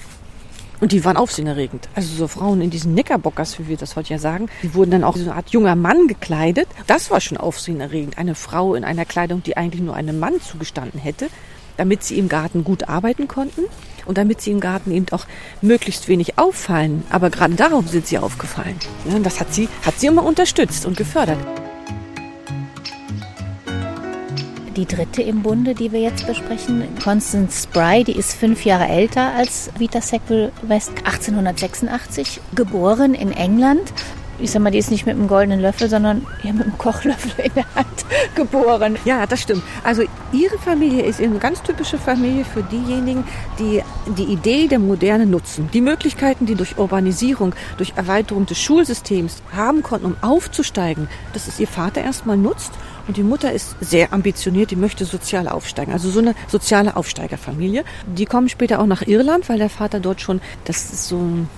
[0.80, 1.90] Und die waren aufsehenerregend.
[1.94, 5.04] Also so Frauen in diesen Knickerbockers, wie wir das heute ja sagen, die wurden dann
[5.04, 6.70] auch so eine Art junger Mann gekleidet.
[6.88, 8.18] Das war schon aufsehenerregend.
[8.18, 11.28] Eine Frau in einer Kleidung, die eigentlich nur einem Mann zugestanden hätte,
[11.76, 13.64] damit sie im Garten gut arbeiten konnten
[14.10, 15.28] und damit sie im Garten eben auch
[15.62, 17.04] möglichst wenig auffallen.
[17.12, 18.76] Aber gerade darum sind sie aufgefallen.
[19.24, 21.38] Das hat sie, hat sie immer unterstützt und gefördert.
[24.76, 29.34] Die dritte im Bunde, die wir jetzt besprechen, Constance Spry, die ist fünf Jahre älter
[29.36, 33.94] als Vita Sackville West, 1886 geboren in England.
[34.42, 37.46] Ich sag mal, die ist nicht mit einem goldenen Löffel, sondern ja, mit einem Kochlöffel
[37.46, 38.98] in der Hand geboren.
[39.04, 39.64] Ja, das stimmt.
[39.84, 43.26] Also Ihre Familie ist eine ganz typische Familie für diejenigen,
[43.60, 43.82] die
[44.18, 45.70] die Idee der Moderne nutzen.
[45.74, 51.60] Die Möglichkeiten, die durch Urbanisierung, durch Erweiterung des Schulsystems haben konnten, um aufzusteigen, dass es
[51.60, 52.72] ihr Vater erstmal nutzt.
[53.08, 55.92] Und die Mutter ist sehr ambitioniert, die möchte sozial aufsteigen.
[55.92, 57.84] Also so eine soziale Aufsteigerfamilie.
[58.06, 61.50] Die kommen später auch nach Irland, weil der Vater dort schon, das ist so ein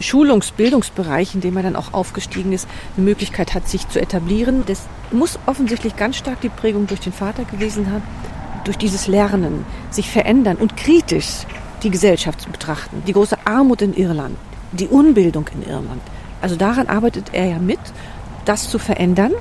[0.00, 4.64] Schulungs-, Bildungsbereich, in dem er dann auch aufgestiegen ist, eine Möglichkeit hat, sich zu etablieren.
[4.66, 8.02] Das muss offensichtlich ganz stark die Prägung durch den Vater gewesen haben,
[8.64, 11.46] durch dieses Lernen, sich verändern und kritisch
[11.82, 13.02] die Gesellschaft zu betrachten.
[13.06, 14.36] Die große Armut in Irland,
[14.72, 16.02] die Unbildung in Irland.
[16.40, 17.80] Also daran arbeitet er ja mit,
[18.44, 19.32] das zu verändern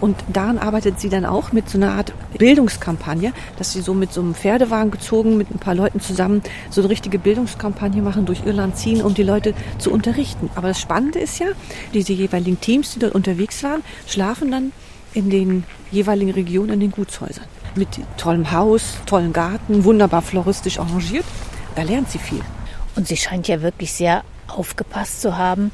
[0.00, 4.12] und daran arbeitet sie dann auch mit so einer Art Bildungskampagne, dass sie so mit
[4.12, 8.44] so einem Pferdewagen gezogen, mit ein paar Leuten zusammen so eine richtige Bildungskampagne machen, durch
[8.44, 10.50] Irland ziehen, um die Leute zu unterrichten.
[10.54, 11.46] Aber das Spannende ist ja,
[11.92, 14.72] diese jeweiligen Teams, die dort unterwegs waren, schlafen dann
[15.14, 17.46] in den jeweiligen Regionen in den Gutshäusern.
[17.76, 21.24] Mit tollem Haus, tollen Garten, wunderbar floristisch arrangiert.
[21.76, 22.42] Da lernt sie viel.
[22.96, 25.70] Und sie scheint ja wirklich sehr aufgepasst zu haben,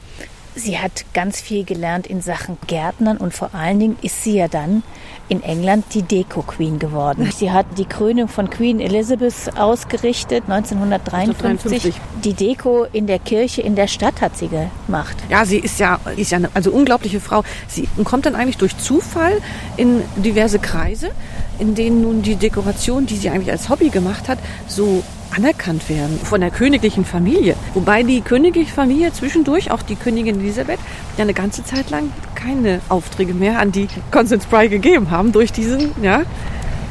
[0.54, 4.48] Sie hat ganz viel gelernt in Sachen Gärtnern und vor allen Dingen ist sie ja
[4.48, 4.82] dann
[5.28, 7.30] in England die Deko-Queen geworden.
[7.36, 11.94] Sie hat die Krönung von Queen Elizabeth ausgerichtet, 1953.
[12.24, 15.16] Die Deko in der Kirche in der Stadt hat sie gemacht.
[15.28, 17.44] Ja, sie ist ja, ist ja eine also unglaubliche Frau.
[17.68, 19.40] Sie kommt dann eigentlich durch Zufall
[19.76, 21.12] in diverse Kreise,
[21.60, 26.18] in denen nun die Dekoration, die sie eigentlich als Hobby gemacht hat, so anerkannt werden
[26.22, 27.56] von der königlichen Familie.
[27.74, 30.78] Wobei die königliche Familie zwischendurch, auch die Königin Elisabeth,
[31.16, 35.52] ja eine ganze Zeit lang keine Aufträge mehr an die Constance Fry gegeben haben durch
[35.52, 36.22] diesen, ja,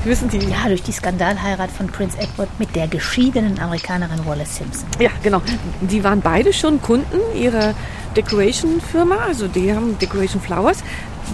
[0.03, 0.39] wissen die.
[0.39, 4.87] Ja, durch die Skandalheirat von Prince Edward mit der geschiedenen Amerikanerin Wallace Simpson.
[4.99, 5.41] Ja, genau.
[5.81, 7.73] Die waren beide schon Kunden ihrer
[8.15, 10.83] Decoration-Firma, also die haben Decoration Flowers.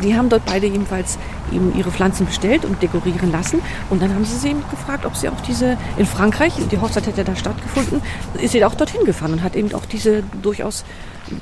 [0.04, 1.17] Die haben dort beide ebenfalls
[1.54, 3.62] eben ihre Pflanzen bestellt und dekorieren lassen.
[3.89, 7.08] Und dann haben sie sie eben gefragt, ob sie auch diese in Frankreich, die Hochzeit
[7.08, 8.01] hätte da stattgefunden,
[8.41, 10.84] ist sie auch dorthin gefahren und hat eben auch diese durchaus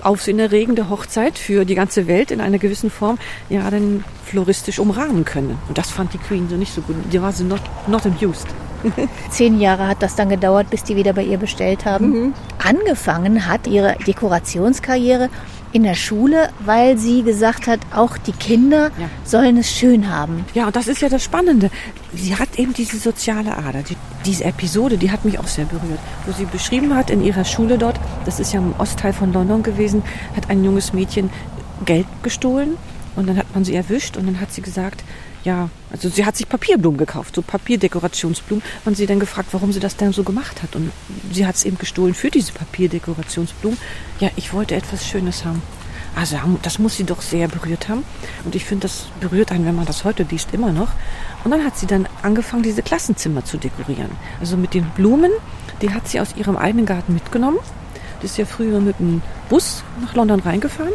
[0.02, 3.18] aufsehenerregende Hochzeit für die ganze Welt in einer gewissen Form
[3.50, 5.58] ja dann floristisch umrahmen können.
[5.68, 6.96] Und das fand die Queen so nicht so gut.
[7.12, 8.48] Die war so not, not amused.
[9.30, 12.10] Zehn Jahre hat das dann gedauert, bis die wieder bei ihr bestellt haben.
[12.10, 12.34] Mhm.
[12.64, 15.30] Angefangen hat ihre Dekorationskarriere
[15.74, 19.10] in der Schule, weil sie gesagt hat, auch die Kinder ja.
[19.26, 20.46] sollen es schön haben.
[20.54, 21.72] Ja, und das ist ja das Spannende.
[22.14, 23.82] Sie hat eben diese soziale Ader.
[23.82, 27.44] Die, diese Episode, die hat mich auch sehr berührt, wo sie beschrieben hat in ihrer
[27.44, 30.04] Schule dort, das ist ja im Ostteil von London gewesen,
[30.36, 31.32] hat ein junges Mädchen
[31.86, 32.78] Geld gestohlen
[33.16, 35.04] und dann hat man sie erwischt und dann hat sie gesagt,
[35.44, 38.64] ja, also sie hat sich Papierblumen gekauft, so Papierdekorationsblumen.
[38.86, 40.76] Und sie dann gefragt, warum sie das denn so gemacht hat.
[40.76, 40.92] Und
[41.32, 43.78] sie hat es eben gestohlen für diese Papierdekorationsblumen.
[44.20, 45.62] Ja, ich wollte etwas Schönes haben.
[46.16, 48.04] Also das muss sie doch sehr berührt haben.
[48.46, 50.90] Und ich finde, das berührt einen, wenn man das heute liest, immer noch.
[51.44, 54.12] Und dann hat sie dann angefangen, diese Klassenzimmer zu dekorieren.
[54.40, 55.32] Also mit den Blumen,
[55.82, 57.58] die hat sie aus ihrem eigenen Garten mitgenommen.
[58.24, 60.94] Ist ja früher mit dem Bus nach London reingefahren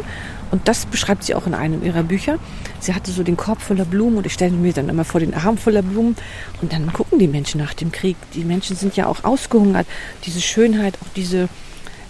[0.51, 2.39] und das beschreibt sie auch in einem ihrer Bücher.
[2.79, 5.33] Sie hatte so den Korb voller Blumen und ich stelle mir dann immer vor den
[5.33, 6.15] Arm voller Blumen.
[6.61, 8.17] Und dann gucken die Menschen nach dem Krieg.
[8.33, 9.85] Die Menschen sind ja auch ausgehungert.
[10.25, 11.49] Diese Schönheit, auch diese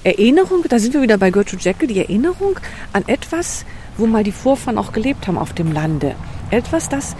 [0.04, 2.60] Erinnerung, da sind wir wieder bei Gertrude Jekyll, die Erinnerung
[2.94, 3.66] an etwas,
[3.98, 6.16] wo mal die Vorfahren auch gelebt haben auf dem Lande.
[6.52, 7.18] Etwas, das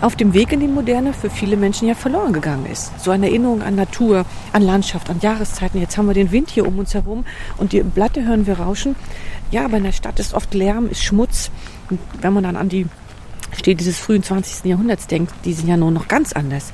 [0.00, 2.92] auf dem Weg in die Moderne für viele Menschen ja verloren gegangen ist.
[3.00, 5.80] So eine Erinnerung an Natur, an Landschaft, an Jahreszeiten.
[5.80, 7.24] Jetzt haben wir den Wind hier um uns herum
[7.56, 8.96] und die Blatte hören wir rauschen.
[9.50, 11.50] Ja, aber in der Stadt ist oft Lärm, ist Schmutz.
[11.90, 12.86] Und wenn man dann an die
[13.56, 14.64] steht dieses frühen 20.
[14.64, 16.72] Jahrhunderts denkt, die sind ja nun noch ganz anders.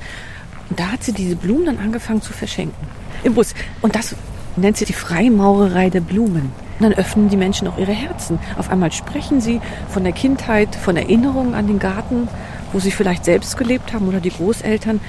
[0.69, 2.87] Und da hat sie diese Blumen dann angefangen zu verschenken.
[3.23, 3.53] Im Bus.
[3.81, 4.15] Und das
[4.55, 6.51] nennt sie die Freimaurerei der Blumen.
[6.79, 8.39] Und dann öffnen die Menschen auch ihre Herzen.
[8.57, 12.27] Auf einmal sprechen sie von der Kindheit, von Erinnerungen an den Garten,
[12.75, 14.99] wo sie vielleicht selbst gelebt haben oder die Großeltern.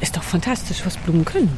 [0.00, 1.56] Ist doch fantastisch, was Blumen können.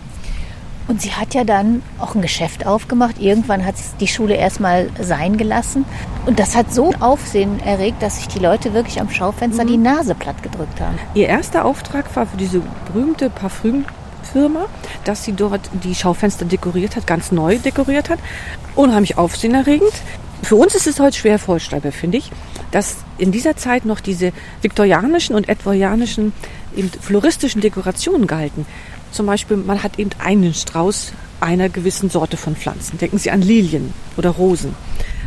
[0.89, 3.19] Und sie hat ja dann auch ein Geschäft aufgemacht.
[3.19, 5.87] Irgendwann hat die Schule erstmal sein gelassen.
[6.27, 9.69] Und das hat so Aufsehen erregt, dass sich die Leute wirklich am Schaufenster mhm.
[9.69, 10.99] die Nase platt gedrückt haben.
[11.15, 12.61] Ihr erster Auftrag war für diese
[12.93, 14.67] berühmte Parfümfirma,
[15.05, 18.19] dass sie dort die Schaufenster dekoriert hat, ganz neu dekoriert hat.
[18.75, 19.93] Unheimlich aufsehenerregend.
[20.43, 22.31] Für uns ist es heute schwer vorstellbar, finde ich,
[22.71, 26.33] dass in dieser Zeit noch diese viktorianischen und edwardianischen
[27.01, 28.67] floristischen Dekorationen galten.
[29.13, 32.99] Zum Beispiel, man hat eben einen Strauß einer gewissen Sorte von Pflanzen.
[32.99, 34.75] Denken Sie an Lilien oder Rosen.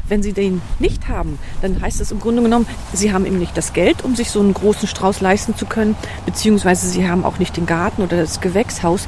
[0.10, 3.58] Wenn sie den nicht haben, dann heißt es im Grunde genommen, sie haben eben nicht
[3.58, 7.40] das Geld, um sich so einen großen Strauß leisten zu können, beziehungsweise sie haben auch
[7.40, 9.08] nicht den Garten oder das Gewächshaus,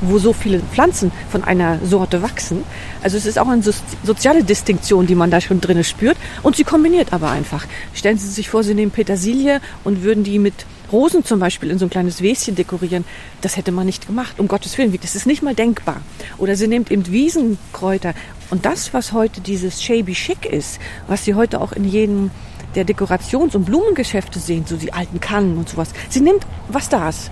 [0.00, 2.64] wo so viele Pflanzen von einer Sorte wachsen.
[3.02, 3.62] Also es ist auch eine
[4.02, 6.16] soziale Distinktion, die man da schon drinnen spürt.
[6.42, 7.66] Und sie kombiniert aber einfach.
[7.92, 10.54] Stellen Sie sich vor, Sie nehmen Petersilie und würden die mit
[10.92, 13.04] Rosen zum Beispiel in so ein kleines Wäschen dekorieren.
[13.42, 14.96] Das hätte man nicht gemacht, um Gottes Willen.
[15.00, 16.00] Das ist nicht mal denkbar.
[16.38, 18.14] Oder sie nimmt eben Wiesenkräuter.
[18.50, 22.30] Und das, was heute dieses shabby chic ist, was Sie heute auch in jedem
[22.74, 25.92] der Dekorations- und Blumengeschäfte sehen, so die alten Kannen und sowas.
[26.08, 27.30] Sie nimmt, was da ist.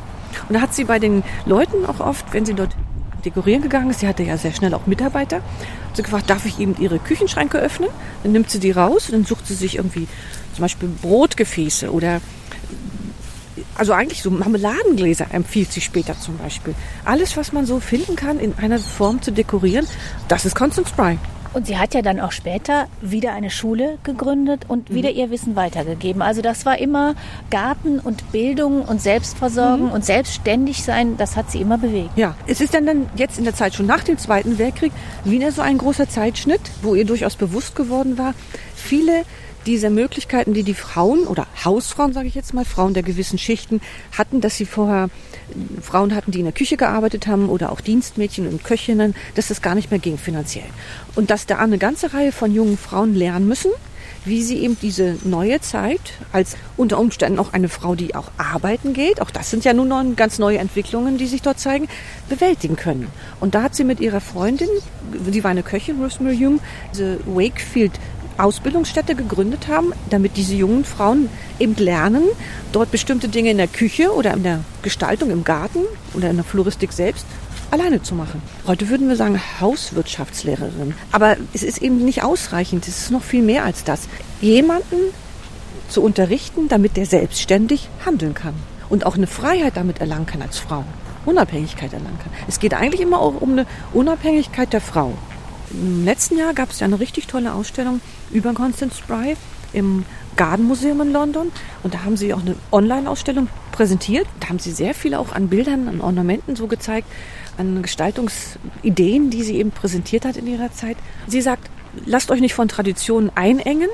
[0.49, 2.75] Und da hat sie bei den Leuten auch oft, wenn sie dort
[3.25, 6.61] dekorieren gegangen ist, sie hatte ja sehr schnell auch Mitarbeiter, hat sie gefragt, darf ich
[6.61, 7.89] eben ihre Küchenschränke öffnen?
[8.23, 10.07] Dann nimmt sie die raus und dann sucht sie sich irgendwie
[10.55, 12.21] zum Beispiel Brotgefäße oder
[13.79, 16.75] also eigentlich so Marmeladengläser empfiehlt sie später zum Beispiel.
[17.05, 19.87] Alles, was man so finden kann, in einer Form zu dekorieren,
[20.29, 21.17] das ist Constance Spry.
[21.55, 24.95] Und sie hat ja dann auch später wieder eine Schule gegründet und mhm.
[24.95, 26.21] wieder ihr Wissen weitergegeben.
[26.21, 27.15] Also das war immer
[27.51, 29.93] Garten und Bildung und Selbstversorgen mhm.
[29.93, 32.11] und selbstständig sein, das hat sie immer bewegt.
[32.17, 34.93] Ja, es ist dann, dann jetzt in der Zeit schon nach dem Zweiten Weltkrieg
[35.25, 38.35] wieder so ein großer Zeitschnitt, wo ihr durchaus bewusst geworden war,
[38.75, 39.25] viele
[39.67, 43.81] diese Möglichkeiten, die die Frauen oder Hausfrauen, sage ich jetzt mal, Frauen der gewissen Schichten
[44.17, 45.11] hatten, dass sie vorher
[45.83, 49.63] Frauen hatten, die in der Küche gearbeitet haben oder auch Dienstmädchen und Köchinnen, dass das
[49.63, 50.69] gar nicht mehr ging finanziell.
[51.15, 53.71] Und dass da eine ganze Reihe von jungen Frauen lernen müssen,
[54.25, 56.01] wie sie eben diese neue Zeit
[56.33, 60.17] als unter Umständen auch eine Frau, die auch arbeiten geht, auch das sind ja nun
[60.17, 61.89] ganz neue Entwicklungen, die sich dort zeigen,
[62.29, 63.09] bewältigen können.
[63.41, 64.69] Und da hat sie mit ihrer Freundin,
[65.13, 66.59] die war eine Köchin, Rosemary Hume,
[66.93, 67.93] diese Wakefield
[68.39, 72.25] Ausbildungsstätte gegründet haben, damit diese jungen Frauen eben lernen,
[72.73, 75.81] dort bestimmte Dinge in der Küche oder in der Gestaltung im Garten
[76.15, 77.27] oder in der Floristik selbst
[77.71, 78.43] alleine zu machen.
[78.67, 80.95] Heute würden wir sagen Hauswirtschaftslehrerin.
[81.13, 82.89] Aber es ist eben nicht ausreichend.
[82.89, 84.09] Es ist noch viel mehr als das.
[84.41, 84.97] Jemanden
[85.89, 88.55] zu unterrichten, damit der selbstständig handeln kann
[88.89, 90.85] und auch eine Freiheit damit erlangen kann als Frau.
[91.25, 92.33] Unabhängigkeit erlangen kann.
[92.47, 95.13] Es geht eigentlich immer auch um eine Unabhängigkeit der Frau.
[95.71, 99.37] Im letzten Jahr gab es ja eine richtig tolle Ausstellung über Constance Spry
[99.73, 100.05] im
[100.37, 101.51] Garden Museum in London.
[101.83, 104.27] Und da haben sie auch eine Online-Ausstellung präsentiert.
[104.41, 107.09] Da haben sie sehr viel auch an Bildern, an Ornamenten so gezeigt,
[107.57, 110.97] an Gestaltungsideen, die sie eben präsentiert hat in ihrer Zeit.
[111.27, 111.71] Sie sagt,
[112.07, 113.89] lasst euch nicht von Traditionen einengen,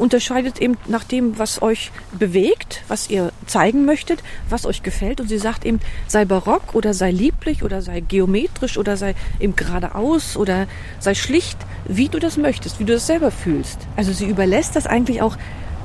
[0.00, 5.20] unterscheidet eben nach dem, was euch bewegt, was ihr zeigen möchtet, was euch gefällt.
[5.20, 9.54] Und sie sagt eben, sei barock oder sei lieblich oder sei geometrisch oder sei eben
[9.54, 10.66] geradeaus oder
[10.98, 13.78] sei schlicht, wie du das möchtest, wie du das selber fühlst.
[13.96, 15.36] Also sie überlässt das eigentlich auch,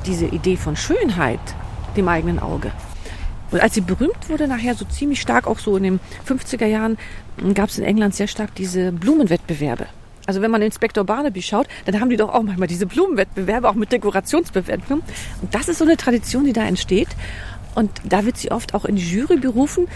[0.05, 1.39] diese Idee von Schönheit,
[1.97, 2.71] dem eigenen Auge.
[3.51, 6.97] Und als sie berühmt wurde, nachher so ziemlich stark, auch so in den 50er Jahren,
[7.53, 9.87] gab es in England sehr stark diese Blumenwettbewerbe.
[10.25, 13.75] Also wenn man Inspektor Barnaby schaut, dann haben die doch auch manchmal diese Blumenwettbewerbe, auch
[13.75, 15.03] mit Dekorationsbewertungen.
[15.41, 17.09] Und das ist so eine Tradition, die da entsteht.
[17.75, 19.87] Und da wird sie oft auch in die Jury berufen.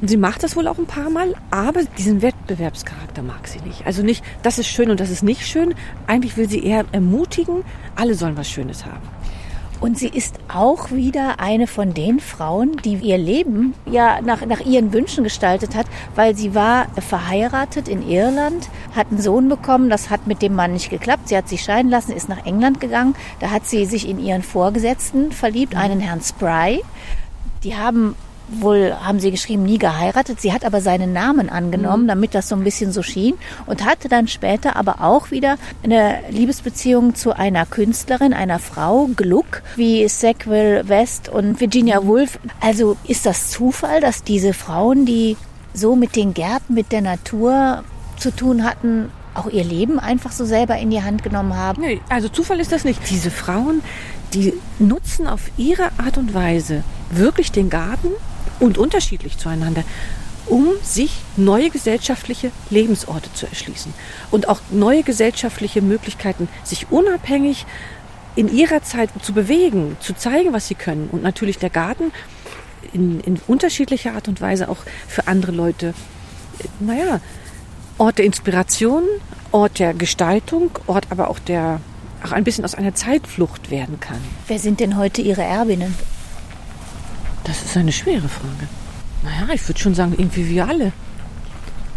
[0.00, 3.86] Und sie macht das wohl auch ein paar Mal, aber diesen Wettbewerbscharakter mag sie nicht.
[3.86, 5.74] Also nicht, das ist schön und das ist nicht schön.
[6.06, 9.00] Eigentlich will sie eher ermutigen, alle sollen was Schönes haben.
[9.84, 14.60] Und sie ist auch wieder eine von den Frauen, die ihr Leben ja nach, nach
[14.60, 20.08] ihren Wünschen gestaltet hat, weil sie war verheiratet in Irland, hat einen Sohn bekommen, das
[20.08, 21.28] hat mit dem Mann nicht geklappt.
[21.28, 23.14] Sie hat sich scheiden lassen, ist nach England gegangen.
[23.40, 26.82] Da hat sie sich in ihren Vorgesetzten verliebt, einen Herrn Spry.
[27.62, 28.14] Die haben
[28.48, 30.40] wohl haben sie geschrieben, nie geheiratet.
[30.40, 32.08] Sie hat aber seinen Namen angenommen, mhm.
[32.08, 33.34] damit das so ein bisschen so schien
[33.66, 39.62] und hatte dann später aber auch wieder eine Liebesbeziehung zu einer Künstlerin, einer Frau, Gluck,
[39.76, 42.06] wie Sackville West und Virginia mhm.
[42.06, 42.38] Woolf.
[42.60, 45.36] Also ist das Zufall, dass diese Frauen, die
[45.72, 47.82] so mit den Gärten, mit der Natur
[48.16, 51.82] zu tun hatten, auch ihr Leben einfach so selber in die Hand genommen haben?
[51.82, 53.00] Nee, also Zufall ist das nicht.
[53.10, 53.82] Diese Frauen,
[54.32, 58.08] die nutzen auf ihre Art und Weise wirklich den Garten
[58.60, 59.84] und unterschiedlich zueinander,
[60.46, 63.94] um sich neue gesellschaftliche Lebensorte zu erschließen
[64.30, 67.66] und auch neue gesellschaftliche Möglichkeiten, sich unabhängig
[68.36, 71.08] in ihrer Zeit zu bewegen, zu zeigen, was sie können.
[71.10, 72.12] Und natürlich der Garten
[72.92, 75.94] in, in unterschiedlicher Art und Weise auch für andere Leute,
[76.80, 77.20] naja,
[77.96, 79.04] Ort der Inspiration,
[79.52, 81.80] Ort der Gestaltung, Ort aber auch der
[82.24, 84.18] auch ein bisschen aus einer Zeitflucht werden kann.
[84.48, 85.94] Wer sind denn heute Ihre Erbinnen?
[87.44, 88.68] Das ist eine schwere Frage.
[89.22, 90.92] Naja, ich würde schon sagen, irgendwie wir alle.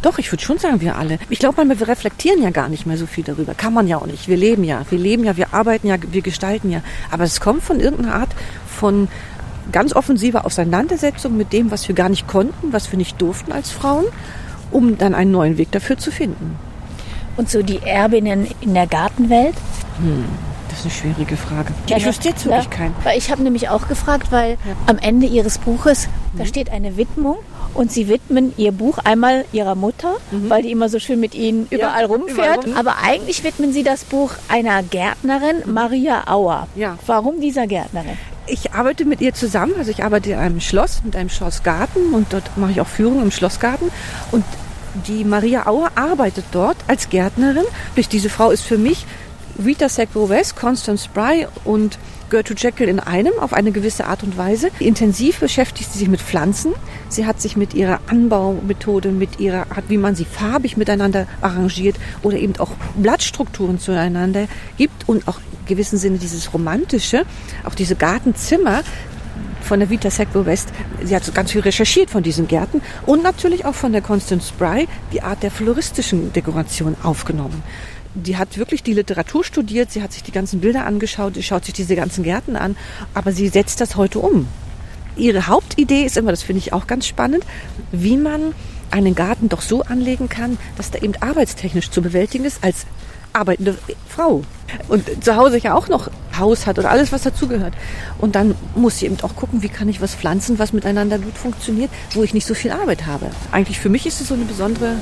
[0.01, 1.17] Doch, ich würde schon sagen, wir alle.
[1.29, 3.55] Ich glaube mal, wir reflektieren ja gar nicht mehr so viel darüber.
[3.55, 4.27] Kann man ja auch nicht.
[4.27, 4.85] Wir leben ja.
[4.89, 6.81] Wir leben ja, wir arbeiten ja, wir gestalten ja.
[7.11, 8.29] Aber es kommt von irgendeiner Art
[8.67, 9.07] von
[9.71, 13.71] ganz offensiver Auseinandersetzung mit dem, was wir gar nicht konnten, was wir nicht durften als
[13.71, 14.05] Frauen,
[14.71, 16.57] um dann einen neuen Weg dafür zu finden.
[17.35, 19.55] Und so die Erbinnen in der Gartenwelt?
[19.99, 20.25] Hm,
[20.79, 21.73] ist eine schwierige Frage.
[21.87, 22.95] ich wüsste jetzt wirklich keinen.
[23.03, 27.37] Weil ich habe nämlich auch gefragt, weil am Ende ihres Buches, da steht eine Widmung
[27.73, 31.67] und sie widmen ihr Buch einmal ihrer Mutter, weil die immer so schön mit ihnen
[31.69, 32.37] überall rumfährt.
[32.37, 32.77] überall rum.
[32.77, 36.67] Aber eigentlich widmen sie das Buch einer Gärtnerin, Maria Auer.
[36.75, 36.97] Ja.
[37.05, 38.17] Warum dieser Gärtnerin?
[38.47, 42.31] Ich arbeite mit ihr zusammen, also ich arbeite in einem Schloss, mit einem Schlossgarten und
[42.31, 43.91] dort mache ich auch Führung im Schlossgarten.
[44.31, 44.45] Und
[45.05, 47.65] die Maria Auer arbeitet dort als Gärtnerin.
[47.95, 49.05] Durch diese Frau ist für mich
[49.63, 51.97] Rita West, Constance Spry und
[52.29, 54.69] Gertrude Jekyll in einem auf eine gewisse Art und Weise.
[54.79, 56.73] Intensiv beschäftigt sie sich mit Pflanzen.
[57.09, 61.95] Sie hat sich mit ihrer Anbaumethode, mit ihrer Art, wie man sie farbig miteinander arrangiert
[62.21, 67.25] oder eben auch Blattstrukturen zueinander gibt und auch in gewissem Sinne dieses Romantische,
[67.63, 68.83] auch diese Gartenzimmer,
[69.67, 70.69] von der Vita Sackville West.
[71.03, 74.47] Sie hat so ganz viel recherchiert von diesen Gärten und natürlich auch von der Constance
[74.47, 77.61] Spry die Art der floristischen Dekoration aufgenommen.
[78.25, 81.65] Die hat wirklich die Literatur studiert, sie hat sich die ganzen Bilder angeschaut, sie schaut
[81.65, 82.75] sich diese ganzen Gärten an,
[83.13, 84.47] aber sie setzt das heute um.
[85.15, 87.43] Ihre Hauptidee ist immer, das finde ich auch ganz spannend,
[87.91, 88.53] wie man
[88.89, 92.85] einen Garten doch so anlegen kann, dass der eben arbeitstechnisch zu bewältigen ist als
[93.33, 94.43] arbeitende Frau.
[94.87, 97.73] Und zu Hause ja auch noch Haus hat oder alles, was dazugehört.
[98.17, 101.37] Und dann muss sie eben auch gucken, wie kann ich was pflanzen, was miteinander gut
[101.37, 103.27] funktioniert, wo ich nicht so viel Arbeit habe.
[103.51, 104.95] Eigentlich für mich ist es so eine besondere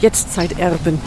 [0.00, 0.98] Jetztzeiterbin.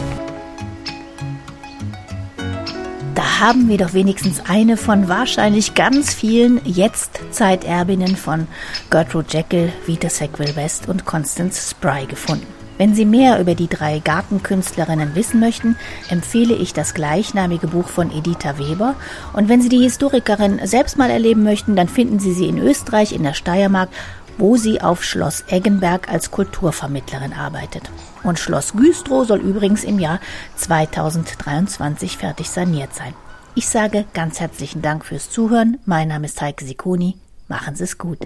[3.38, 8.46] Haben wir doch wenigstens eine von wahrscheinlich ganz vielen Jetzt-Zeiterbinnen von
[8.88, 12.46] Gertrude Jekyll, Vita Sackville West und Constance Spry gefunden.
[12.78, 15.76] Wenn Sie mehr über die drei Gartenkünstlerinnen wissen möchten,
[16.08, 18.94] empfehle ich das gleichnamige Buch von Editha Weber.
[19.34, 23.12] Und wenn Sie die Historikerin selbst mal erleben möchten, dann finden Sie sie in Österreich,
[23.12, 23.90] in der Steiermark,
[24.38, 27.90] wo sie auf Schloss Eggenberg als Kulturvermittlerin arbeitet.
[28.22, 30.20] Und Schloss Güstrow soll übrigens im Jahr
[30.56, 33.14] 2023 fertig saniert sein.
[33.58, 35.78] Ich sage ganz herzlichen Dank fürs Zuhören.
[35.86, 37.16] Mein Name ist Heike Sikoni.
[37.48, 38.18] Machen Sie es gut.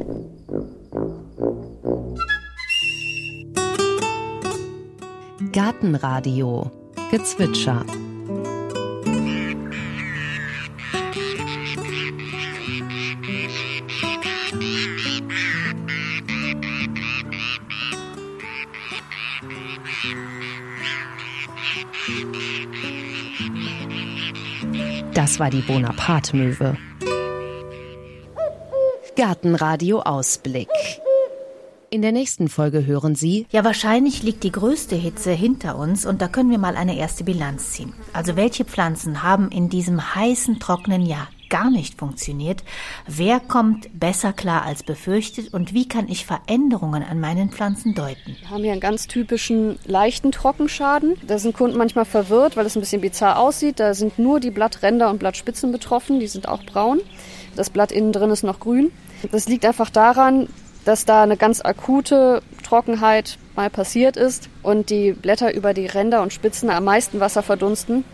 [5.53, 6.73] Gartenradio
[7.13, 7.85] Gezwitscher
[25.21, 26.79] Das war die Bonaparte-Möwe.
[29.17, 30.71] Gartenradio Ausblick.
[31.91, 36.23] In der nächsten Folge hören Sie Ja, wahrscheinlich liegt die größte Hitze hinter uns und
[36.23, 37.93] da können wir mal eine erste Bilanz ziehen.
[38.15, 42.65] Also welche Pflanzen haben in diesem heißen, trockenen Jahr gar nicht funktioniert?
[43.07, 48.37] Wer kommt besser klar als befürchtet und wie kann ich Veränderungen an meinen Pflanzen deuten?
[48.41, 51.17] Wir haben hier einen ganz typischen leichten Trockenschaden.
[51.27, 53.79] Da sind Kunden manchmal verwirrt, weil es ein bisschen bizarr aussieht.
[53.79, 57.01] Da sind nur die Blattränder und Blattspitzen betroffen, die sind auch braun.
[57.57, 58.91] Das Blatt innen drin ist noch grün.
[59.31, 60.49] Das liegt einfach daran,
[60.85, 66.23] dass da eine ganz akute Trockenheit mal passiert ist und die Blätter über die Ränder
[66.23, 68.05] und Spitzen am meisten Wasser verdunsten.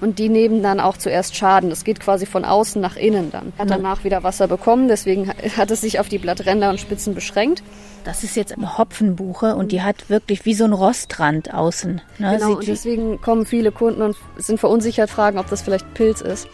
[0.00, 1.70] Und die nehmen dann auch zuerst Schaden.
[1.70, 3.52] Das geht quasi von außen nach innen dann.
[3.58, 7.62] Hat danach wieder Wasser bekommen, deswegen hat es sich auf die Blattränder und Spitzen beschränkt.
[8.04, 12.00] Das ist jetzt eine Hopfenbuche und die hat wirklich wie so ein Rostrand außen.
[12.18, 12.38] Ne?
[12.38, 16.22] Genau, Sieht und deswegen kommen viele Kunden und sind verunsichert, fragen, ob das vielleicht Pilz
[16.22, 16.48] ist.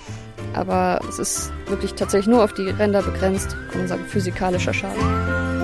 [0.55, 5.56] Aber es ist wirklich tatsächlich nur auf die Ränder begrenzt, kann man sagen, physikalischer Schaden.